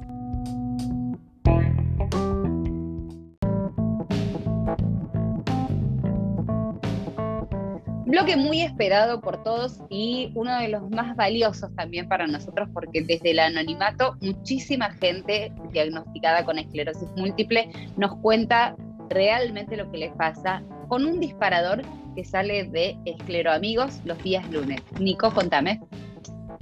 [8.05, 13.01] Bloque muy esperado por todos y uno de los más valiosos también para nosotros porque
[13.01, 18.75] desde el anonimato muchísima gente diagnosticada con esclerosis múltiple nos cuenta
[19.09, 21.81] realmente lo que les pasa con un disparador
[22.15, 24.81] que sale de Escleroamigos los días lunes.
[24.99, 25.81] Nico, contame.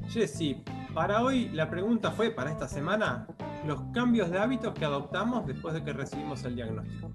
[0.08, 0.64] Jessy,
[0.94, 3.28] para hoy la pregunta fue, para esta semana,
[3.66, 7.12] los cambios de hábitos que adoptamos después de que recibimos el diagnóstico.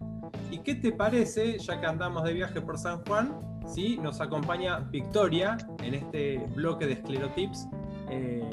[0.50, 4.78] ¿Y qué te parece, ya que andamos de viaje por San Juan, si nos acompaña
[4.78, 7.68] Victoria en este bloque de esclerotips
[8.10, 8.48] eh,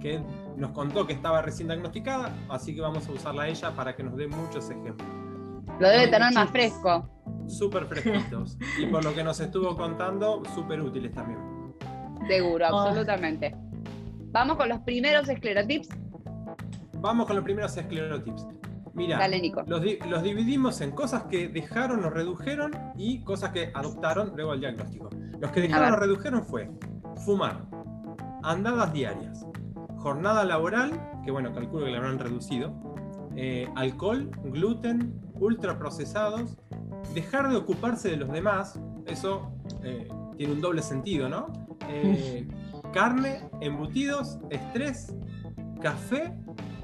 [0.00, 0.22] que
[0.56, 4.02] nos contó que estaba recién diagnosticada, así que vamos a usarla a ella para que
[4.02, 5.08] nos dé muchos ejemplos.
[5.78, 7.08] Lo debe tener más fresco.
[7.48, 8.56] Súper fresquitos.
[8.80, 11.38] y por lo que nos estuvo contando, súper útiles también.
[12.28, 12.78] Seguro, Oh.
[12.80, 13.54] absolutamente.
[14.32, 15.88] Vamos con los primeros esclerotips.
[17.00, 18.46] Vamos con los primeros esclerotips.
[18.94, 19.62] Mira, Dale, Nico.
[19.66, 24.52] los, di- los dividimos en cosas que dejaron o redujeron y cosas que adoptaron luego
[24.52, 25.08] del diagnóstico.
[25.40, 26.70] Los que dejaron o redujeron fue
[27.24, 27.66] fumar,
[28.42, 29.46] andadas diarias,
[29.98, 30.92] jornada laboral,
[31.24, 32.72] que bueno, calculo que la habrán reducido,
[33.36, 36.56] eh, alcohol, gluten, ultraprocesados,
[37.14, 41.46] dejar de ocuparse de los demás, eso eh, tiene un doble sentido, ¿no?
[41.88, 42.46] Eh,
[42.92, 45.14] carne, embutidos, estrés,
[45.80, 46.34] café,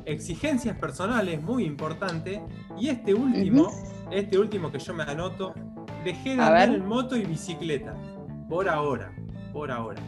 [0.07, 2.43] exigencias personales, muy importante,
[2.79, 3.71] y este último,
[4.11, 5.53] este último que yo me anoto,
[6.05, 6.79] dejé de A andar ver.
[6.81, 7.95] en moto y bicicleta,
[8.49, 9.13] por ahora,
[9.53, 10.01] por ahora.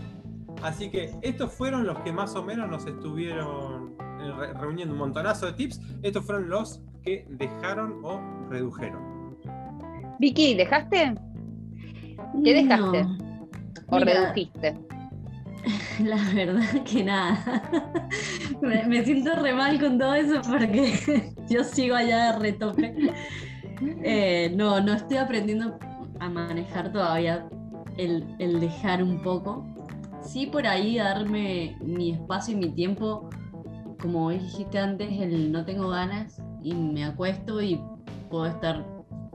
[0.62, 4.98] Así que estos fueron los que más o menos nos estuvieron eh, re- reuniendo un
[5.00, 5.80] montonazo de tips.
[6.02, 8.20] Estos fueron los que dejaron o
[8.50, 9.36] redujeron.
[10.18, 11.14] Vicky, ¿dejaste
[12.44, 13.04] ¿Qué dejaste?
[13.04, 13.48] No,
[13.88, 14.14] o Mira.
[14.14, 14.76] redujiste?
[16.04, 17.62] La verdad que nada.
[18.62, 22.94] Me, siento re mal con todo eso porque yo sigo allá de retope.
[24.02, 25.78] Eh, no, no estoy aprendiendo
[26.20, 27.48] a manejar todavía
[27.96, 29.66] el, el dejar un poco.
[30.22, 33.28] Sí, por ahí darme mi espacio y mi tiempo,
[34.00, 37.80] como dijiste antes, el no tengo ganas y me acuesto y
[38.30, 38.84] puedo estar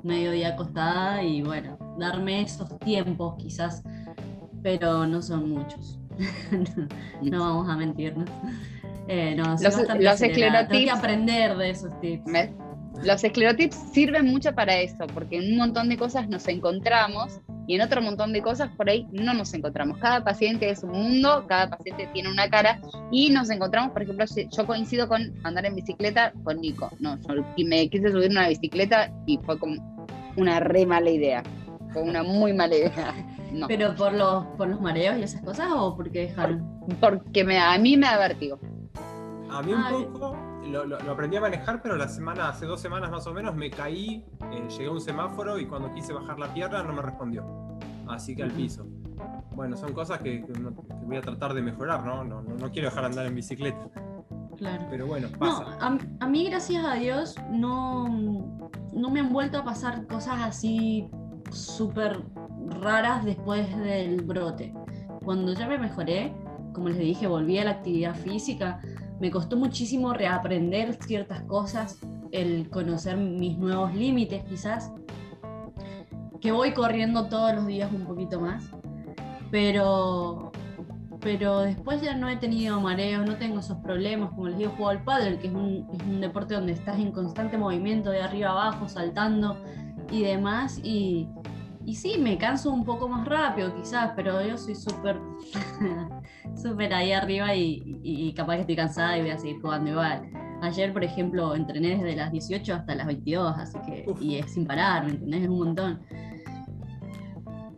[0.03, 3.83] medio día acostada y bueno, darme esos tiempos quizás,
[4.61, 6.02] pero no son muchos.
[7.21, 8.29] no vamos a mentirnos.
[9.07, 10.67] Eh, no, Los- acelerada.
[10.67, 12.25] Tengo que esclerotips- aprender de esos tips.
[12.25, 12.49] ¿Ves?
[13.03, 17.75] Los esclerotips sirven mucho para eso, porque en un montón de cosas nos encontramos y
[17.75, 19.97] en otro montón de cosas por ahí no nos encontramos.
[19.97, 22.79] Cada paciente es un mundo, cada paciente tiene una cara
[23.11, 26.91] y nos encontramos, por ejemplo, yo coincido con andar en bicicleta con Nico.
[26.99, 29.75] No, yo me quise subir una bicicleta y fue como
[30.37, 31.43] una re mala idea.
[31.93, 33.13] Fue una muy mala idea.
[33.53, 36.67] No, ¿Pero por los, por los mareos y esas cosas o porque dejaron?
[36.99, 38.57] porque me, a mí me da vértigo.
[39.51, 40.35] A mí un poco
[40.65, 43.53] lo, lo- lo aprendí a manejar, pero la semana, hace dos semanas más o menos,
[43.55, 47.03] me caí, eh, llegué a un semáforo y cuando quise bajar la pierna no me
[47.03, 47.45] respondió.
[48.07, 48.87] Así que al piso.
[49.55, 52.23] Bueno, son cosas que, que no- que voy a tratar de mejorar, ¿no?
[52.23, 53.77] No, no, no quiero dejar de andar en bicicleta.
[54.57, 54.83] Claro.
[54.89, 55.77] Pero bueno, No, pasa.
[55.79, 58.07] a, a mí gracias a Dios no,
[58.93, 61.07] no me han vuelto a pasar cosas así
[61.53, 62.21] súper
[62.81, 64.73] raras después del brote.
[65.23, 66.33] Cuando ya me mejoré,
[66.73, 68.79] como les dije, volví a la actividad física,
[69.19, 71.99] me costó muchísimo reaprender ciertas cosas,
[72.31, 74.91] el conocer mis nuevos límites quizás,
[76.41, 78.69] que voy corriendo todos los días un poquito más,
[79.49, 80.51] pero
[81.23, 84.89] pero después ya no he tenido mareos, no tengo esos problemas, como les digo, juego
[84.89, 88.49] al pádel, que es un, es un deporte donde estás en constante movimiento de arriba
[88.49, 89.57] abajo, saltando
[90.11, 91.27] y demás, y,
[91.85, 95.19] y sí, me canso un poco más rápido quizás, pero yo soy súper
[96.55, 99.91] súper ahí arriba y, y- y capaz que estoy cansada y voy a seguir jugando
[99.91, 100.29] igual.
[100.61, 104.21] Ayer, por ejemplo, entrené desde las 18 hasta las 22, así que, Uf.
[104.21, 105.41] y es sin parar, ¿me entendés?
[105.43, 105.99] Es un montón.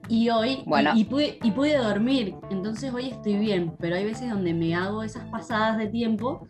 [0.07, 0.63] Y hoy,
[0.95, 5.01] y, pude, y pude dormir, entonces hoy estoy bien, pero hay veces donde me hago
[5.01, 6.47] esas pasadas de tiempo,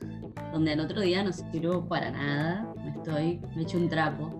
[0.52, 4.35] donde al otro día no sirvo para nada, me estoy, me echo un trapo.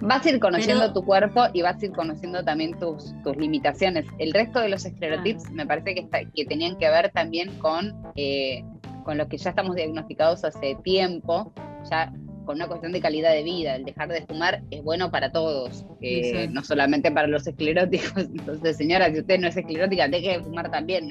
[0.00, 3.36] Vas a ir conociendo Pero- tu cuerpo y vas a ir conociendo también tus, tus
[3.36, 4.06] limitaciones.
[4.18, 7.94] El resto de los esclerotips me parece que, está- que tenían que ver también con,
[8.16, 8.64] eh,
[9.04, 11.52] con los que ya estamos diagnosticados hace tiempo,
[11.90, 12.12] ya
[12.46, 13.76] con una cuestión de calidad de vida.
[13.76, 18.12] El dejar de fumar es bueno para todos, eh, no solamente para los escleróticos.
[18.34, 21.10] Entonces, señora, si usted no es esclerótica, deje de fumar también.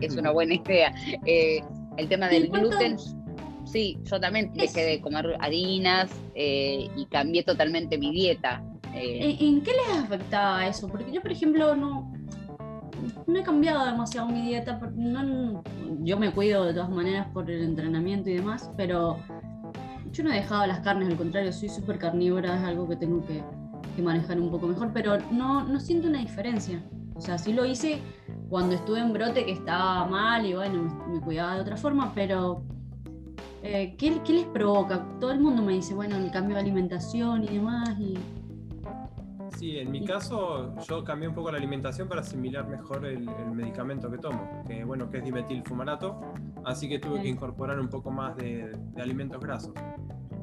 [0.00, 0.92] Es una buena idea.
[1.24, 1.60] Eh,
[1.96, 2.96] el tema del ¿Y cuánto- gluten,
[3.70, 8.62] Sí, yo también dejé de comer harinas eh, y cambié totalmente mi dieta.
[8.94, 10.88] Eh, ¿En, qué les afectaba eso?
[10.88, 12.10] Porque yo, por ejemplo, no.
[13.26, 14.80] no he cambiado demasiado mi dieta.
[14.96, 15.62] no-
[16.00, 19.18] yo me cuido de todas maneras por el entrenamiento y demás, pero
[20.12, 23.24] yo no he dejado las carnes, al contrario, soy súper carnívora, es algo que tengo
[23.26, 23.42] que,
[23.94, 26.82] que manejar un poco mejor, pero no, no siento una diferencia.
[27.14, 27.98] O sea, sí lo hice
[28.48, 32.12] cuando estuve en brote que estaba mal y bueno, me, me cuidaba de otra forma,
[32.14, 32.62] pero
[33.62, 35.04] eh, ¿qué, qué les provoca?
[35.20, 38.14] Todo el mundo me dice, bueno, el cambio de alimentación y demás, y
[39.56, 43.50] Sí, en mi caso yo cambié un poco la alimentación para asimilar mejor el, el
[43.50, 46.20] medicamento que tomo, que bueno, que es dimetilfumarato,
[46.64, 47.22] así que tuve Sí.
[47.22, 49.72] que incorporar un poco más de, de alimentos grasos.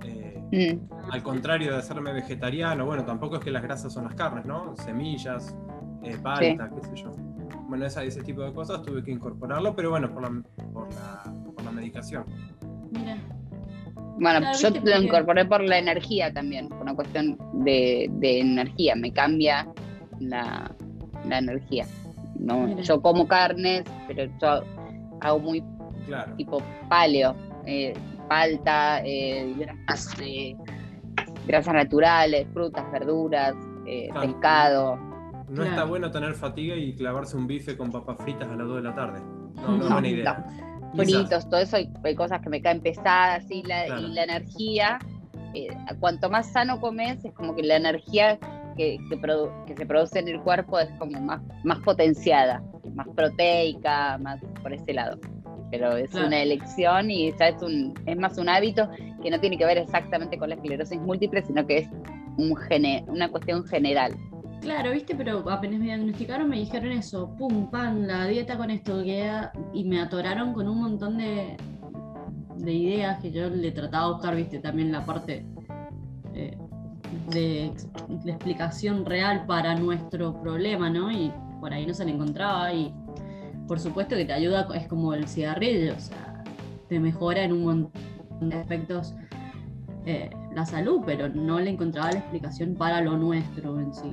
[0.03, 1.11] Eh, Mm.
[1.11, 4.75] al contrario de hacerme vegetariano, bueno, tampoco es que las grasas son las carnes, ¿no?
[4.77, 5.55] Semillas,
[6.03, 7.11] eh, palta, qué sé yo.
[7.67, 11.23] Bueno, esa- ese tipo de cosas tuve que incorporarlo, pero bueno, por la, por la,
[11.55, 12.25] por la medicación.
[12.99, 13.17] Mira,
[14.17, 18.39] Bueno, Claro, yo lo porque- incorporé por la energía también, por una cuestión de, de
[18.39, 19.67] energía, me cambia
[20.19, 20.71] la,
[21.27, 21.85] la energía.
[22.39, 22.81] No, Mira.
[22.81, 24.63] yo como carnes, pero yo
[25.21, 25.63] hago muy
[26.05, 26.33] Claro.
[26.37, 27.35] tipo paleo,
[27.65, 27.93] eh,
[28.29, 30.55] palta, eh, grasas, eh,
[31.47, 33.53] grasas naturales, frutas, verduras,
[33.85, 34.27] eh, Claro.
[34.27, 34.97] pescado.
[35.49, 38.77] No está bueno tener fatiga y clavarse un bife con papas fritas a las 2
[38.77, 39.19] de la tarde.
[39.61, 40.45] No, no es buena idea.
[40.95, 44.01] Fritos, todo eso, hay, hay cosas que me caen pesadas y la, Claro.
[44.01, 44.99] y la energía,
[45.53, 45.67] eh,
[45.99, 48.37] cuanto más sano comes, es como que la energía
[48.77, 52.61] que, que, produ- que se produce en el cuerpo es como más, más potenciada,
[52.93, 55.17] más proteica, más por ese lado.
[55.71, 56.27] Pero es Claro.
[56.27, 58.89] una elección y ya es, un, es más un hábito
[59.23, 61.89] que no tiene que ver exactamente con la esclerosis múltiple, sino que es
[62.37, 64.13] un gene, una cuestión general.
[64.65, 69.03] Claro, viste, pero apenas me diagnosticaron me dijeron eso, pum, pan, la dieta con esto,
[69.03, 71.55] que era- y me atoraron con un montón de,
[72.57, 75.45] de ideas que yo le trataba de buscar, viste, también la parte
[76.33, 76.57] eh,
[77.31, 77.71] de,
[78.23, 81.11] de explicación real para nuestro problema, ¿no?
[81.11, 82.91] Y por ahí no se le encontraba y
[83.67, 86.43] por supuesto que te ayuda, es como el cigarrillo, o sea,
[86.89, 89.13] te mejora en un montón de aspectos
[90.07, 94.11] eh, la salud, pero no le encontraba la explicación para lo nuestro en sí.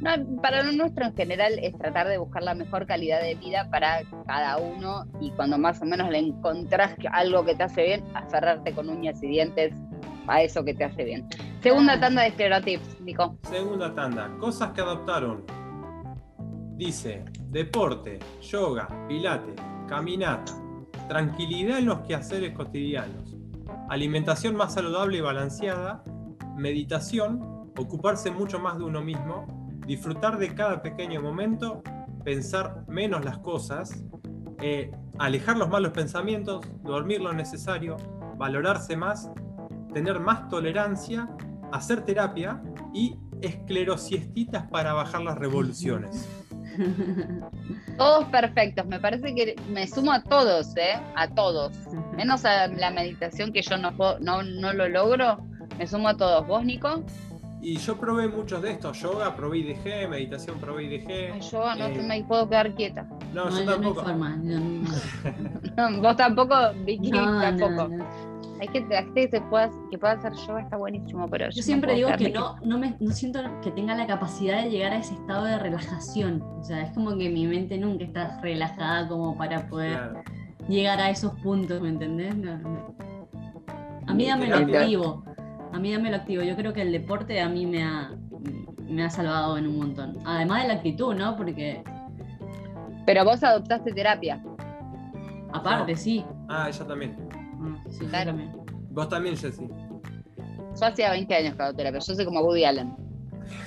[0.00, 3.68] No, para lo nuestro en general es tratar de buscar la mejor calidad de vida
[3.70, 8.04] para cada uno y cuando más o menos le encontrás algo que te hace bien,
[8.14, 9.74] aferrarte con uñas y dientes
[10.26, 11.26] a eso que te hace bien.
[11.62, 12.00] Segunda Ah.
[12.00, 13.36] tanda de esclerotips, Nico.
[13.42, 15.44] Segunda tanda, cosas que adoptaron.
[16.76, 19.54] Dice, deporte, yoga, pilate,
[19.86, 20.54] caminata,
[21.08, 23.36] tranquilidad en los quehaceres cotidianos,
[23.90, 26.02] alimentación más saludable y balanceada,
[26.56, 29.46] meditación, ocuparse mucho más de uno mismo,
[29.86, 31.82] disfrutar de cada pequeño momento,
[32.24, 34.04] pensar menos las cosas,
[34.62, 37.96] eh, alejar los malos pensamientos, dormir lo necesario,
[38.36, 39.30] valorarse más,
[39.92, 41.28] tener más tolerancia,
[41.72, 42.62] hacer terapia
[42.92, 46.28] y esclerosiestitas para bajar las revoluciones.
[47.96, 51.00] Todos perfectos, me parece que me sumo a todos, ¿eh?
[51.16, 51.72] A todos.
[52.16, 55.38] Menos a la meditación que yo no, puedo- no, no lo logro,
[55.78, 56.46] me sumo a todos.
[56.46, 57.04] ¿Vos, Nico?
[57.62, 61.32] Y yo probé muchos de estos, yoga probé y dejé, meditación probé y dejé.
[61.32, 63.02] Ay, yo no Eh, me puedo quedar quieta.
[63.34, 64.02] No, No, yo yo no hay tampoco.
[64.02, 66.54] forma, no- Vos tampoco,
[66.84, 67.88] Vicky, tampoco.
[67.88, 68.04] no.
[68.60, 71.50] Hay gente, la gente que, se pueda, que pueda hacer yoga está buenísimo, pero yo,
[71.52, 74.92] Yo siempre digo que no, no, me, no siento que tenga la capacidad de llegar
[74.92, 76.42] a ese estado de relajación.
[76.42, 80.22] O sea, es como que mi mente nunca está relajada como para poder Claro.
[80.68, 82.36] llegar a esos puntos, ¿me entendés?
[82.36, 82.94] No, no.
[84.06, 85.24] A mí Mi dame lo terapia- activo.
[85.72, 86.42] A mí dame lo activo.
[86.42, 88.12] Yo creo que el deporte a mí me ha,
[88.88, 90.18] me ha salvado en un montón.
[90.24, 91.36] Además de la actitud, ¿no?
[91.36, 91.82] Porque
[93.06, 94.42] Pero vos adoptaste terapia.
[95.52, 95.98] aparte, No.
[95.98, 96.24] sí.
[96.48, 97.16] Ah, ella también.
[97.32, 98.26] Ah, sí, yo Claro.
[98.30, 98.52] también.
[98.90, 99.68] Vos también, Jessy.
[100.78, 102.00] Yo hacía 20 años que hago terapia.
[102.00, 102.94] Yo soy como Woody Allen.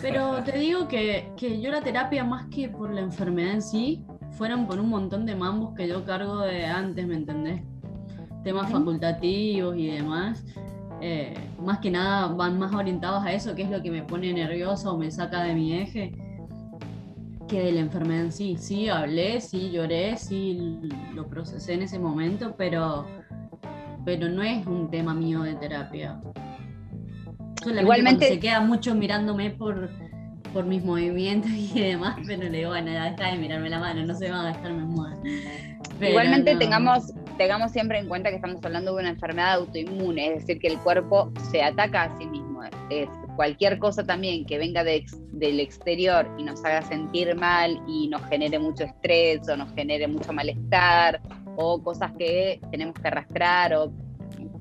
[0.02, 4.06] Pero te digo que, que yo la terapia, más que por la enfermedad en sí,
[4.32, 7.62] fueron por un montón de mambos que yo cargo de antes, ¿me entendés?
[8.44, 10.46] Temas facultativos y demás.
[11.06, 14.32] Eh, más que nada van más orientados a eso, que es lo que me pone
[14.32, 16.16] nerviosa o me saca de mi eje,
[17.50, 18.56] que de la enfermedad en sí.
[18.58, 20.80] Sí, hablé, sí, lloré, sí,
[21.14, 23.06] lo procesé en ese momento, pero,
[24.06, 26.22] pero no es un tema mío de terapia.
[27.62, 29.90] Solamente Igualmente- se queda mucho mirándome por,
[30.54, 34.06] por mis movimientos y demás, pero le digo, bueno, ya deja de mirarme la mano,
[34.06, 35.18] no se va a dejarme mover.
[36.00, 36.60] Pero Igualmente no.
[36.60, 40.68] tengamos, tengamos siempre en cuenta que estamos hablando de una enfermedad autoinmune, es decir, que
[40.68, 42.62] el cuerpo se ataca a sí mismo.
[42.90, 48.08] Es cualquier cosa también que venga de del exterior y nos haga sentir mal y
[48.08, 51.20] nos genere mucho estrés o nos genere mucho malestar
[51.58, 53.92] o cosas que tenemos que arrastrar o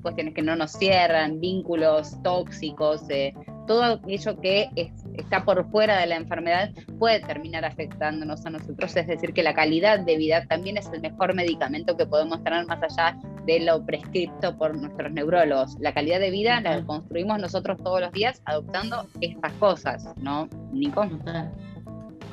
[0.01, 3.33] cuestiones que no nos cierran, vínculos tóxicos, eh,
[3.67, 8.95] todo aquello que es está por fuera de la enfermedad puede terminar afectándonos a nosotros.
[8.95, 12.65] Es decir, que la calidad de vida también es el mejor medicamento que podemos tener
[12.65, 15.77] más allá de lo prescripto por nuestros neurólogos.
[15.79, 21.05] La calidad de vida la construimos nosotros todos los días adoptando estas cosas, ¿no, Nico?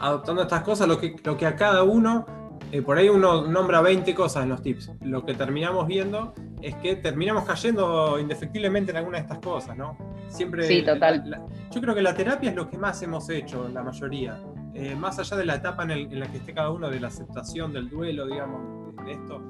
[0.00, 2.26] Adoptando estas cosas, lo que, lo que a cada uno
[2.72, 4.92] eh, por ahí uno nombra 20 cosas en los tips.
[5.00, 9.96] Lo que terminamos viendo es que terminamos cayendo indefectiblemente en alguna de estas cosas, ¿no?
[10.28, 10.64] Siempre.
[10.64, 11.42] Sí, total.
[11.70, 14.40] yo creo que la terapia es lo que más hemos hecho, la mayoría.
[14.74, 17.72] Eh, más allá de la etapa en, la que esté cada uno de la aceptación
[17.72, 19.40] del duelo, digamos, de esto,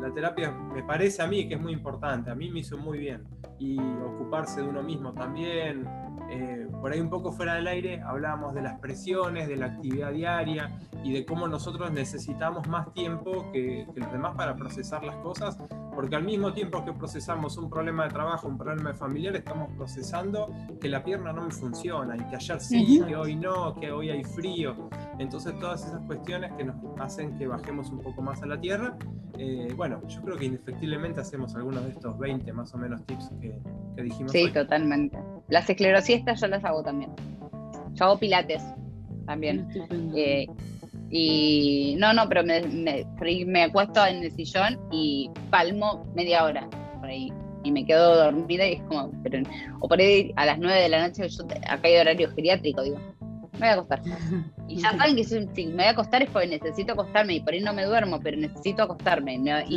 [0.00, 2.30] la, terapia me parece a mí que es muy importante.
[2.30, 3.24] A mí me hizo muy bien.
[3.58, 5.86] Y ocuparse de uno mismo también.
[6.30, 10.12] Eh, por ahí un poco fuera del aire hablábamos de las presiones, de la actividad
[10.12, 10.70] diaria
[11.04, 15.58] y de cómo nosotros necesitamos más tiempo que, los demás para procesar las cosas,
[15.94, 20.48] porque al mismo tiempo que procesamos un problema de trabajo, un problema familiar, estamos procesando
[20.80, 24.10] que la pierna no me funciona y que ayer sí, que hoy no, que hoy
[24.10, 24.88] hay frío.
[25.18, 28.81] Entonces todas esas cuestiones que nos hacen que bajemos un poco más a la tierra,
[29.38, 33.30] eh, bueno, yo creo que indefectiblemente hacemos algunos de estos 20 más o menos tips
[33.40, 33.54] que,
[34.02, 34.32] dijimos.
[34.32, 35.18] Sí, totalmente.
[35.48, 37.10] Las esclerosiestas yo las hago también.
[37.94, 38.62] Yo hago pilates
[39.26, 39.68] también.
[41.14, 46.68] Y no, no, pero me, me, acuesto en el sillón y palmo media hora
[47.00, 47.30] por ahí.
[47.64, 49.42] Y me quedo dormida y es como, pero,
[49.80, 52.98] o por ahí a las 9 de la noche, yo acá hay horario geriátrico, digo,
[53.52, 54.02] me voy a acostar.
[54.68, 57.52] Y ya saben que si, me voy a acostar es porque necesito acostarme y por
[57.52, 59.34] ahí no me duermo, pero necesito acostarme.
[59.34, 59.70] y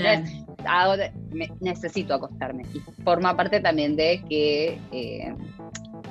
[1.60, 2.64] necesito acostarme.
[2.74, 5.36] Y forma parte también de que, eh,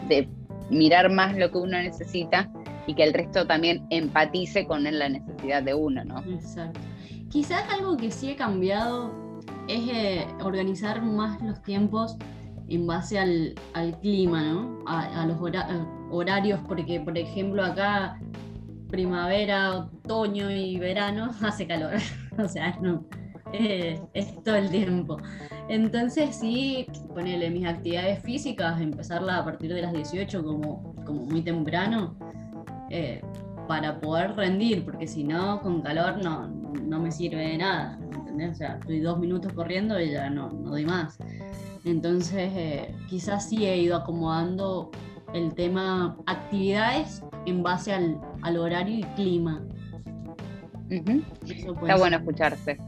[0.09, 0.29] de
[0.69, 2.51] mirar más lo que uno necesita
[2.87, 6.19] y que el resto también empatice con la necesidad de uno, ¿no?
[6.31, 6.81] Exacto.
[7.31, 12.17] Quizás algo que sí he cambiado es eh, organizar más los tiempos
[12.69, 13.55] en base al,
[14.01, 14.79] clima, ¿no?
[14.87, 15.39] A, los
[16.11, 18.19] horarios, porque por ejemplo acá
[18.89, 21.95] primavera, otoño y verano hace calor,
[22.39, 23.05] o sea, no,
[23.53, 25.19] eh, es todo el tiempo.
[25.69, 31.43] Entonces sí, ponerle mis actividades físicas, empezarla a partir de las 18 como, como muy
[31.43, 32.17] temprano,
[32.91, 33.21] eh,
[33.67, 38.53] para poder rendir, porque si no, con calor no, no me sirve de nada, ¿entendés?
[38.53, 41.19] O sea, estoy dos minutos corriendo y ya no, no doy más.
[41.85, 44.91] Entonces, eh, quizás sí he ido acomodando
[45.35, 49.63] el tema actividades en base al, al horario y clima.
[50.89, 52.79] Está bueno escucharse.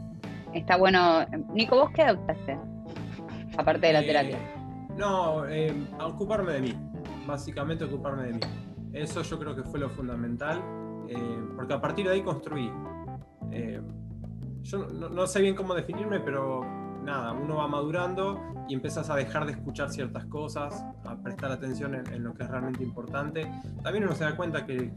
[0.54, 1.26] Está bueno.
[1.52, 2.58] Nico, ¿vos qué adoptaste?
[3.58, 4.38] Aparte de la eh, terapia.
[4.96, 5.44] No,
[6.04, 6.74] ocuparme de mí.
[7.26, 8.40] Básicamente ocuparme de mí.
[8.92, 10.62] Eso yo creo que fue lo fundamental,
[11.08, 12.70] eh, porque a partir de ahí construí.
[13.52, 13.80] Eh,
[14.62, 16.62] yo no, sé bien cómo definirme, pero
[17.06, 21.94] nada, uno va madurando y empiezas a dejar de escuchar ciertas cosas, a prestar atención
[21.94, 23.50] en, lo que es realmente importante.
[23.82, 24.92] También uno se da cuenta que,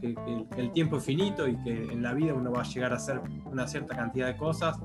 [0.56, 3.20] el tiempo es finito y que en la vida uno va a llegar a hacer
[3.44, 4.76] una cierta cantidad de cosas.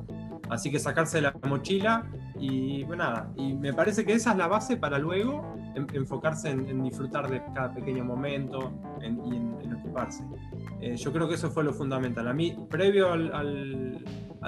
[0.50, 2.06] Así que sacarse de la mochila
[2.40, 6.84] y bueno, nada, y me parece que esa es la base para luego enfocarse en,
[6.84, 8.72] disfrutar de cada pequeño momento
[9.02, 10.24] y en, ocuparse.
[10.82, 12.28] Eh, yo creo que eso fue lo fundamental.
[12.28, 14.04] A mí, previo al,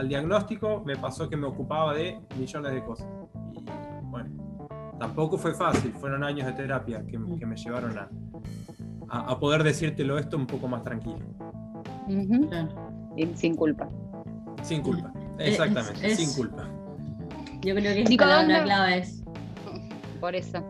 [0.07, 3.07] diagnóstico, me pasó que me ocupaba de millones de cosas.
[3.53, 3.63] Y
[4.03, 4.69] bueno,
[4.99, 8.09] tampoco fue fácil, fueron años de terapia que, me llevaron a,
[9.09, 11.25] a, poder decírtelo esto un poco más tranquilo.
[13.15, 13.89] Y sin culpa.
[14.61, 16.69] Sin culpa, exactamente, sin culpa.
[17.61, 19.23] Yo creo que es palabra clave es.
[20.19, 20.63] Por eso.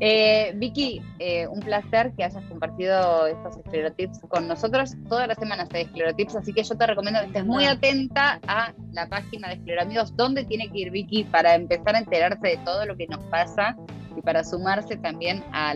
[0.00, 4.94] Eh, Vicky, eh, un placer que hayas compartido estos esclerotips con nosotros.
[5.08, 8.72] Todas las semanas hay esclerotips, así que yo te recomiendo que estés muy atenta a
[8.92, 12.86] la página de Escleroamigos, donde tiene que ir Vicky para empezar a enterarse de todo
[12.86, 13.76] lo que nos pasa
[14.16, 15.74] y para sumarse también a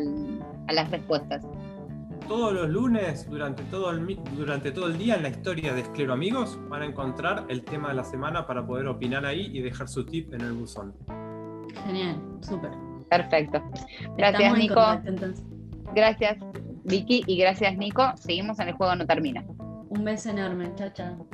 [0.68, 1.43] las respuestas
[2.29, 6.12] todos los lunes, durante todo, el, durante todo el día en la historia de Esclero
[6.12, 9.89] Amigos, van a encontrar el tema de la semana para poder opinar ahí y dejar
[9.89, 10.95] su tip en el buzón.
[11.85, 12.70] Genial, súper.
[13.09, 13.62] Perfecto.
[14.16, 14.82] Gracias, Nico.
[15.94, 16.38] gracias,
[16.84, 18.12] Vicky, y gracias, Nico.
[18.16, 19.44] Seguimos en el juego No Termina.
[19.88, 20.72] Un beso enorme.
[20.74, 21.26] Chao, chao.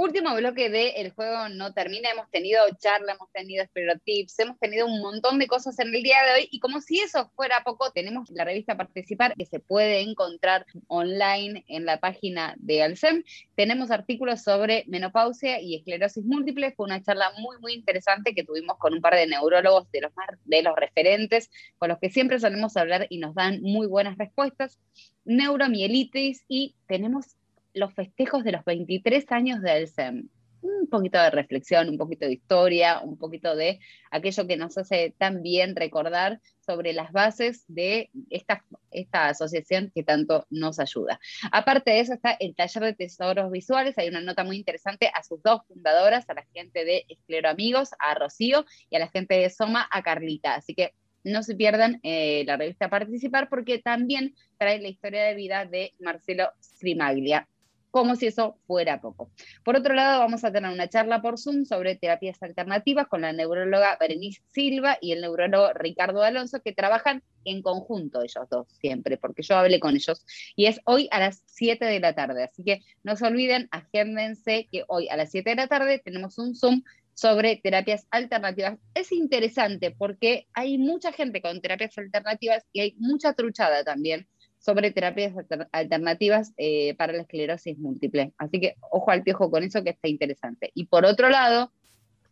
[0.00, 2.08] Último bloque de El juego no termina.
[2.10, 3.64] Hemos tenido charla, hemos tenido
[4.04, 6.48] tips, hemos tenido un montón de cosas en el día de hoy.
[6.52, 11.64] Y como si eso fuera poco, tenemos la revista Participar que se puede encontrar online
[11.66, 13.24] en la página de Alcem.
[13.56, 16.70] Tenemos artículos sobre menopausia y esclerosis múltiple.
[16.76, 20.12] Fue una charla muy, muy interesante que tuvimos con un par de neurólogos de los,
[20.44, 24.78] de los referentes, con los que siempre solemos hablar y nos dan muy buenas respuestas.
[25.24, 27.37] Neuromielitis y tenemos
[27.78, 30.28] los festejos de los 23 años de Alcem.
[30.60, 33.78] un poquito de reflexión, un poquito de historia, un poquito de
[34.10, 40.02] aquello que nos hace tan bien recordar sobre las bases de esta, esta asociación que
[40.02, 41.20] tanto nos ayuda.
[41.52, 45.22] Aparte de eso está el taller de tesoros visuales, hay una nota muy interesante a
[45.22, 49.36] sus dos fundadoras, a la gente de Esclero Amigos, a Rocío, y a la gente
[49.36, 50.56] de Soma, a Carlita.
[50.56, 55.34] Así que no se pierdan eh, la revista Participar porque también trae la historia de
[55.34, 57.46] vida de Marcelo Strimaglia
[57.90, 59.30] como si eso fuera poco.
[59.64, 63.32] Por otro lado, vamos a tener una charla por Zoom sobre terapias alternativas con la
[63.32, 69.16] neuróloga Berenice Silva y el neurólogo Ricardo Alonso, que trabajan en conjunto ellos dos siempre,
[69.16, 70.24] porque yo hablé con ellos.
[70.54, 72.44] Y es hoy a las 7 de la tarde.
[72.44, 76.38] Así que no se olviden, agéndense que hoy a las 7 de la tarde tenemos
[76.38, 76.82] un Zoom
[77.14, 78.78] sobre terapias alternativas.
[78.94, 84.28] Es interesante porque hay mucha gente con terapias alternativas y hay mucha truchada también
[84.58, 85.34] sobre terapias
[85.72, 88.32] alternativas eh, para la esclerosis múltiple.
[88.38, 90.70] Así que ojo al piojo con eso que está interesante.
[90.74, 91.72] Y por otro lado,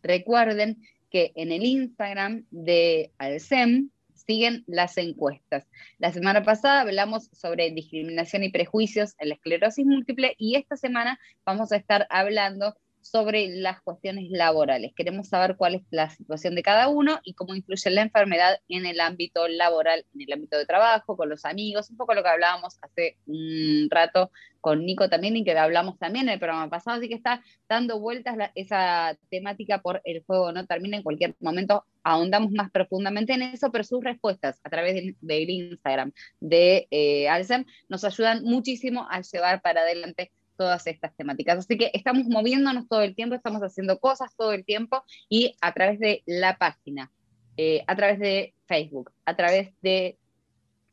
[0.03, 0.77] recuerden
[1.09, 5.65] que en el Instagram de Alcem siguen las encuestas.
[5.99, 11.19] La semana pasada hablamos sobre discriminación y prejuicios en la esclerosis múltiple y esta semana
[11.45, 12.75] vamos a estar hablando
[13.09, 14.93] sobre las cuestiones laborales.
[14.95, 18.85] Queremos saber cuál es la situación de cada uno y cómo influye la enfermedad en
[18.85, 22.29] el ámbito laboral, en el ámbito de trabajo, con los amigos, un poco lo que
[22.29, 24.31] hablábamos hace un rato
[24.61, 27.99] con Nico también y que hablamos también en el programa pasado, así que está dando
[27.99, 33.43] vueltas esa temática por el juego no termina en cualquier momento, ahondamos más profundamente en
[33.43, 39.21] eso, pero sus respuestas a través del, Instagram de eh, Alcem nos ayudan muchísimo a
[39.21, 41.59] llevar para adelante todas estas temáticas.
[41.59, 45.73] Así que estamos moviéndonos todo el tiempo, estamos haciendo cosas todo el tiempo y a
[45.73, 47.11] través de la página,
[47.55, 50.17] eh, a través de Facebook, a través de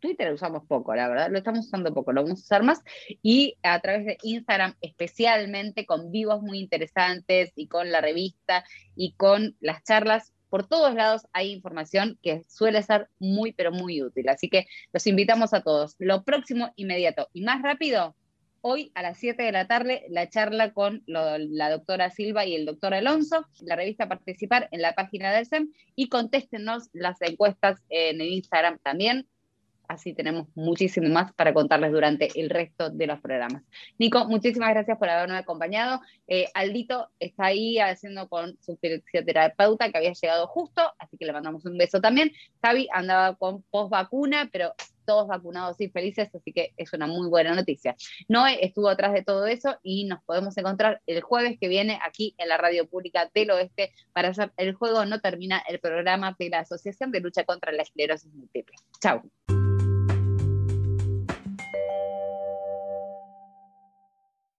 [0.05, 2.83] Twitter usamos poco, la verdad, lo estamos usando poco, lo vamos a usar más,
[3.23, 9.13] y a través de Instagram especialmente con vivos muy interesantes y con la revista y
[9.13, 10.35] con las charlas.
[10.51, 14.29] Por todos lados hay información que suele ser muy, pero muy útil.
[14.29, 15.97] Así que los invitamos a todos.
[15.99, 18.15] Lo próximo, inmediato y más rápido,
[18.67, 22.65] hoy a las 7 de la tarde la charla con la doctora Silva y el
[22.65, 28.23] doctor Alonso, la revista Participar en la página del SEM y contéstenos las encuestas en
[28.23, 29.27] el Instagram también.
[29.87, 33.63] Así tenemos muchísimo más para contarles durante el resto de los programas.
[33.99, 36.01] Nico, muchísimas gracias por haberme acompañado.
[36.27, 41.35] Eh, Aldito está ahí haciendo con su fisioterapeuta que había llegado justo, así que le
[41.35, 42.33] mandamos un beso también.
[42.63, 44.75] Javi andaba con post vacuna, pero
[45.05, 47.97] todos vacunados y felices, así que es una muy buena noticia.
[48.29, 52.35] Noé estuvo atrás de todo eso y nos podemos encontrar el jueves que viene aquí
[52.39, 56.49] en la Radio Pública del Oeste para hacer El Juego No Termina, el programa de
[56.51, 58.77] la Asociación de Lucha contra la Esclerosis Múltiple.
[59.01, 59.23] Chao.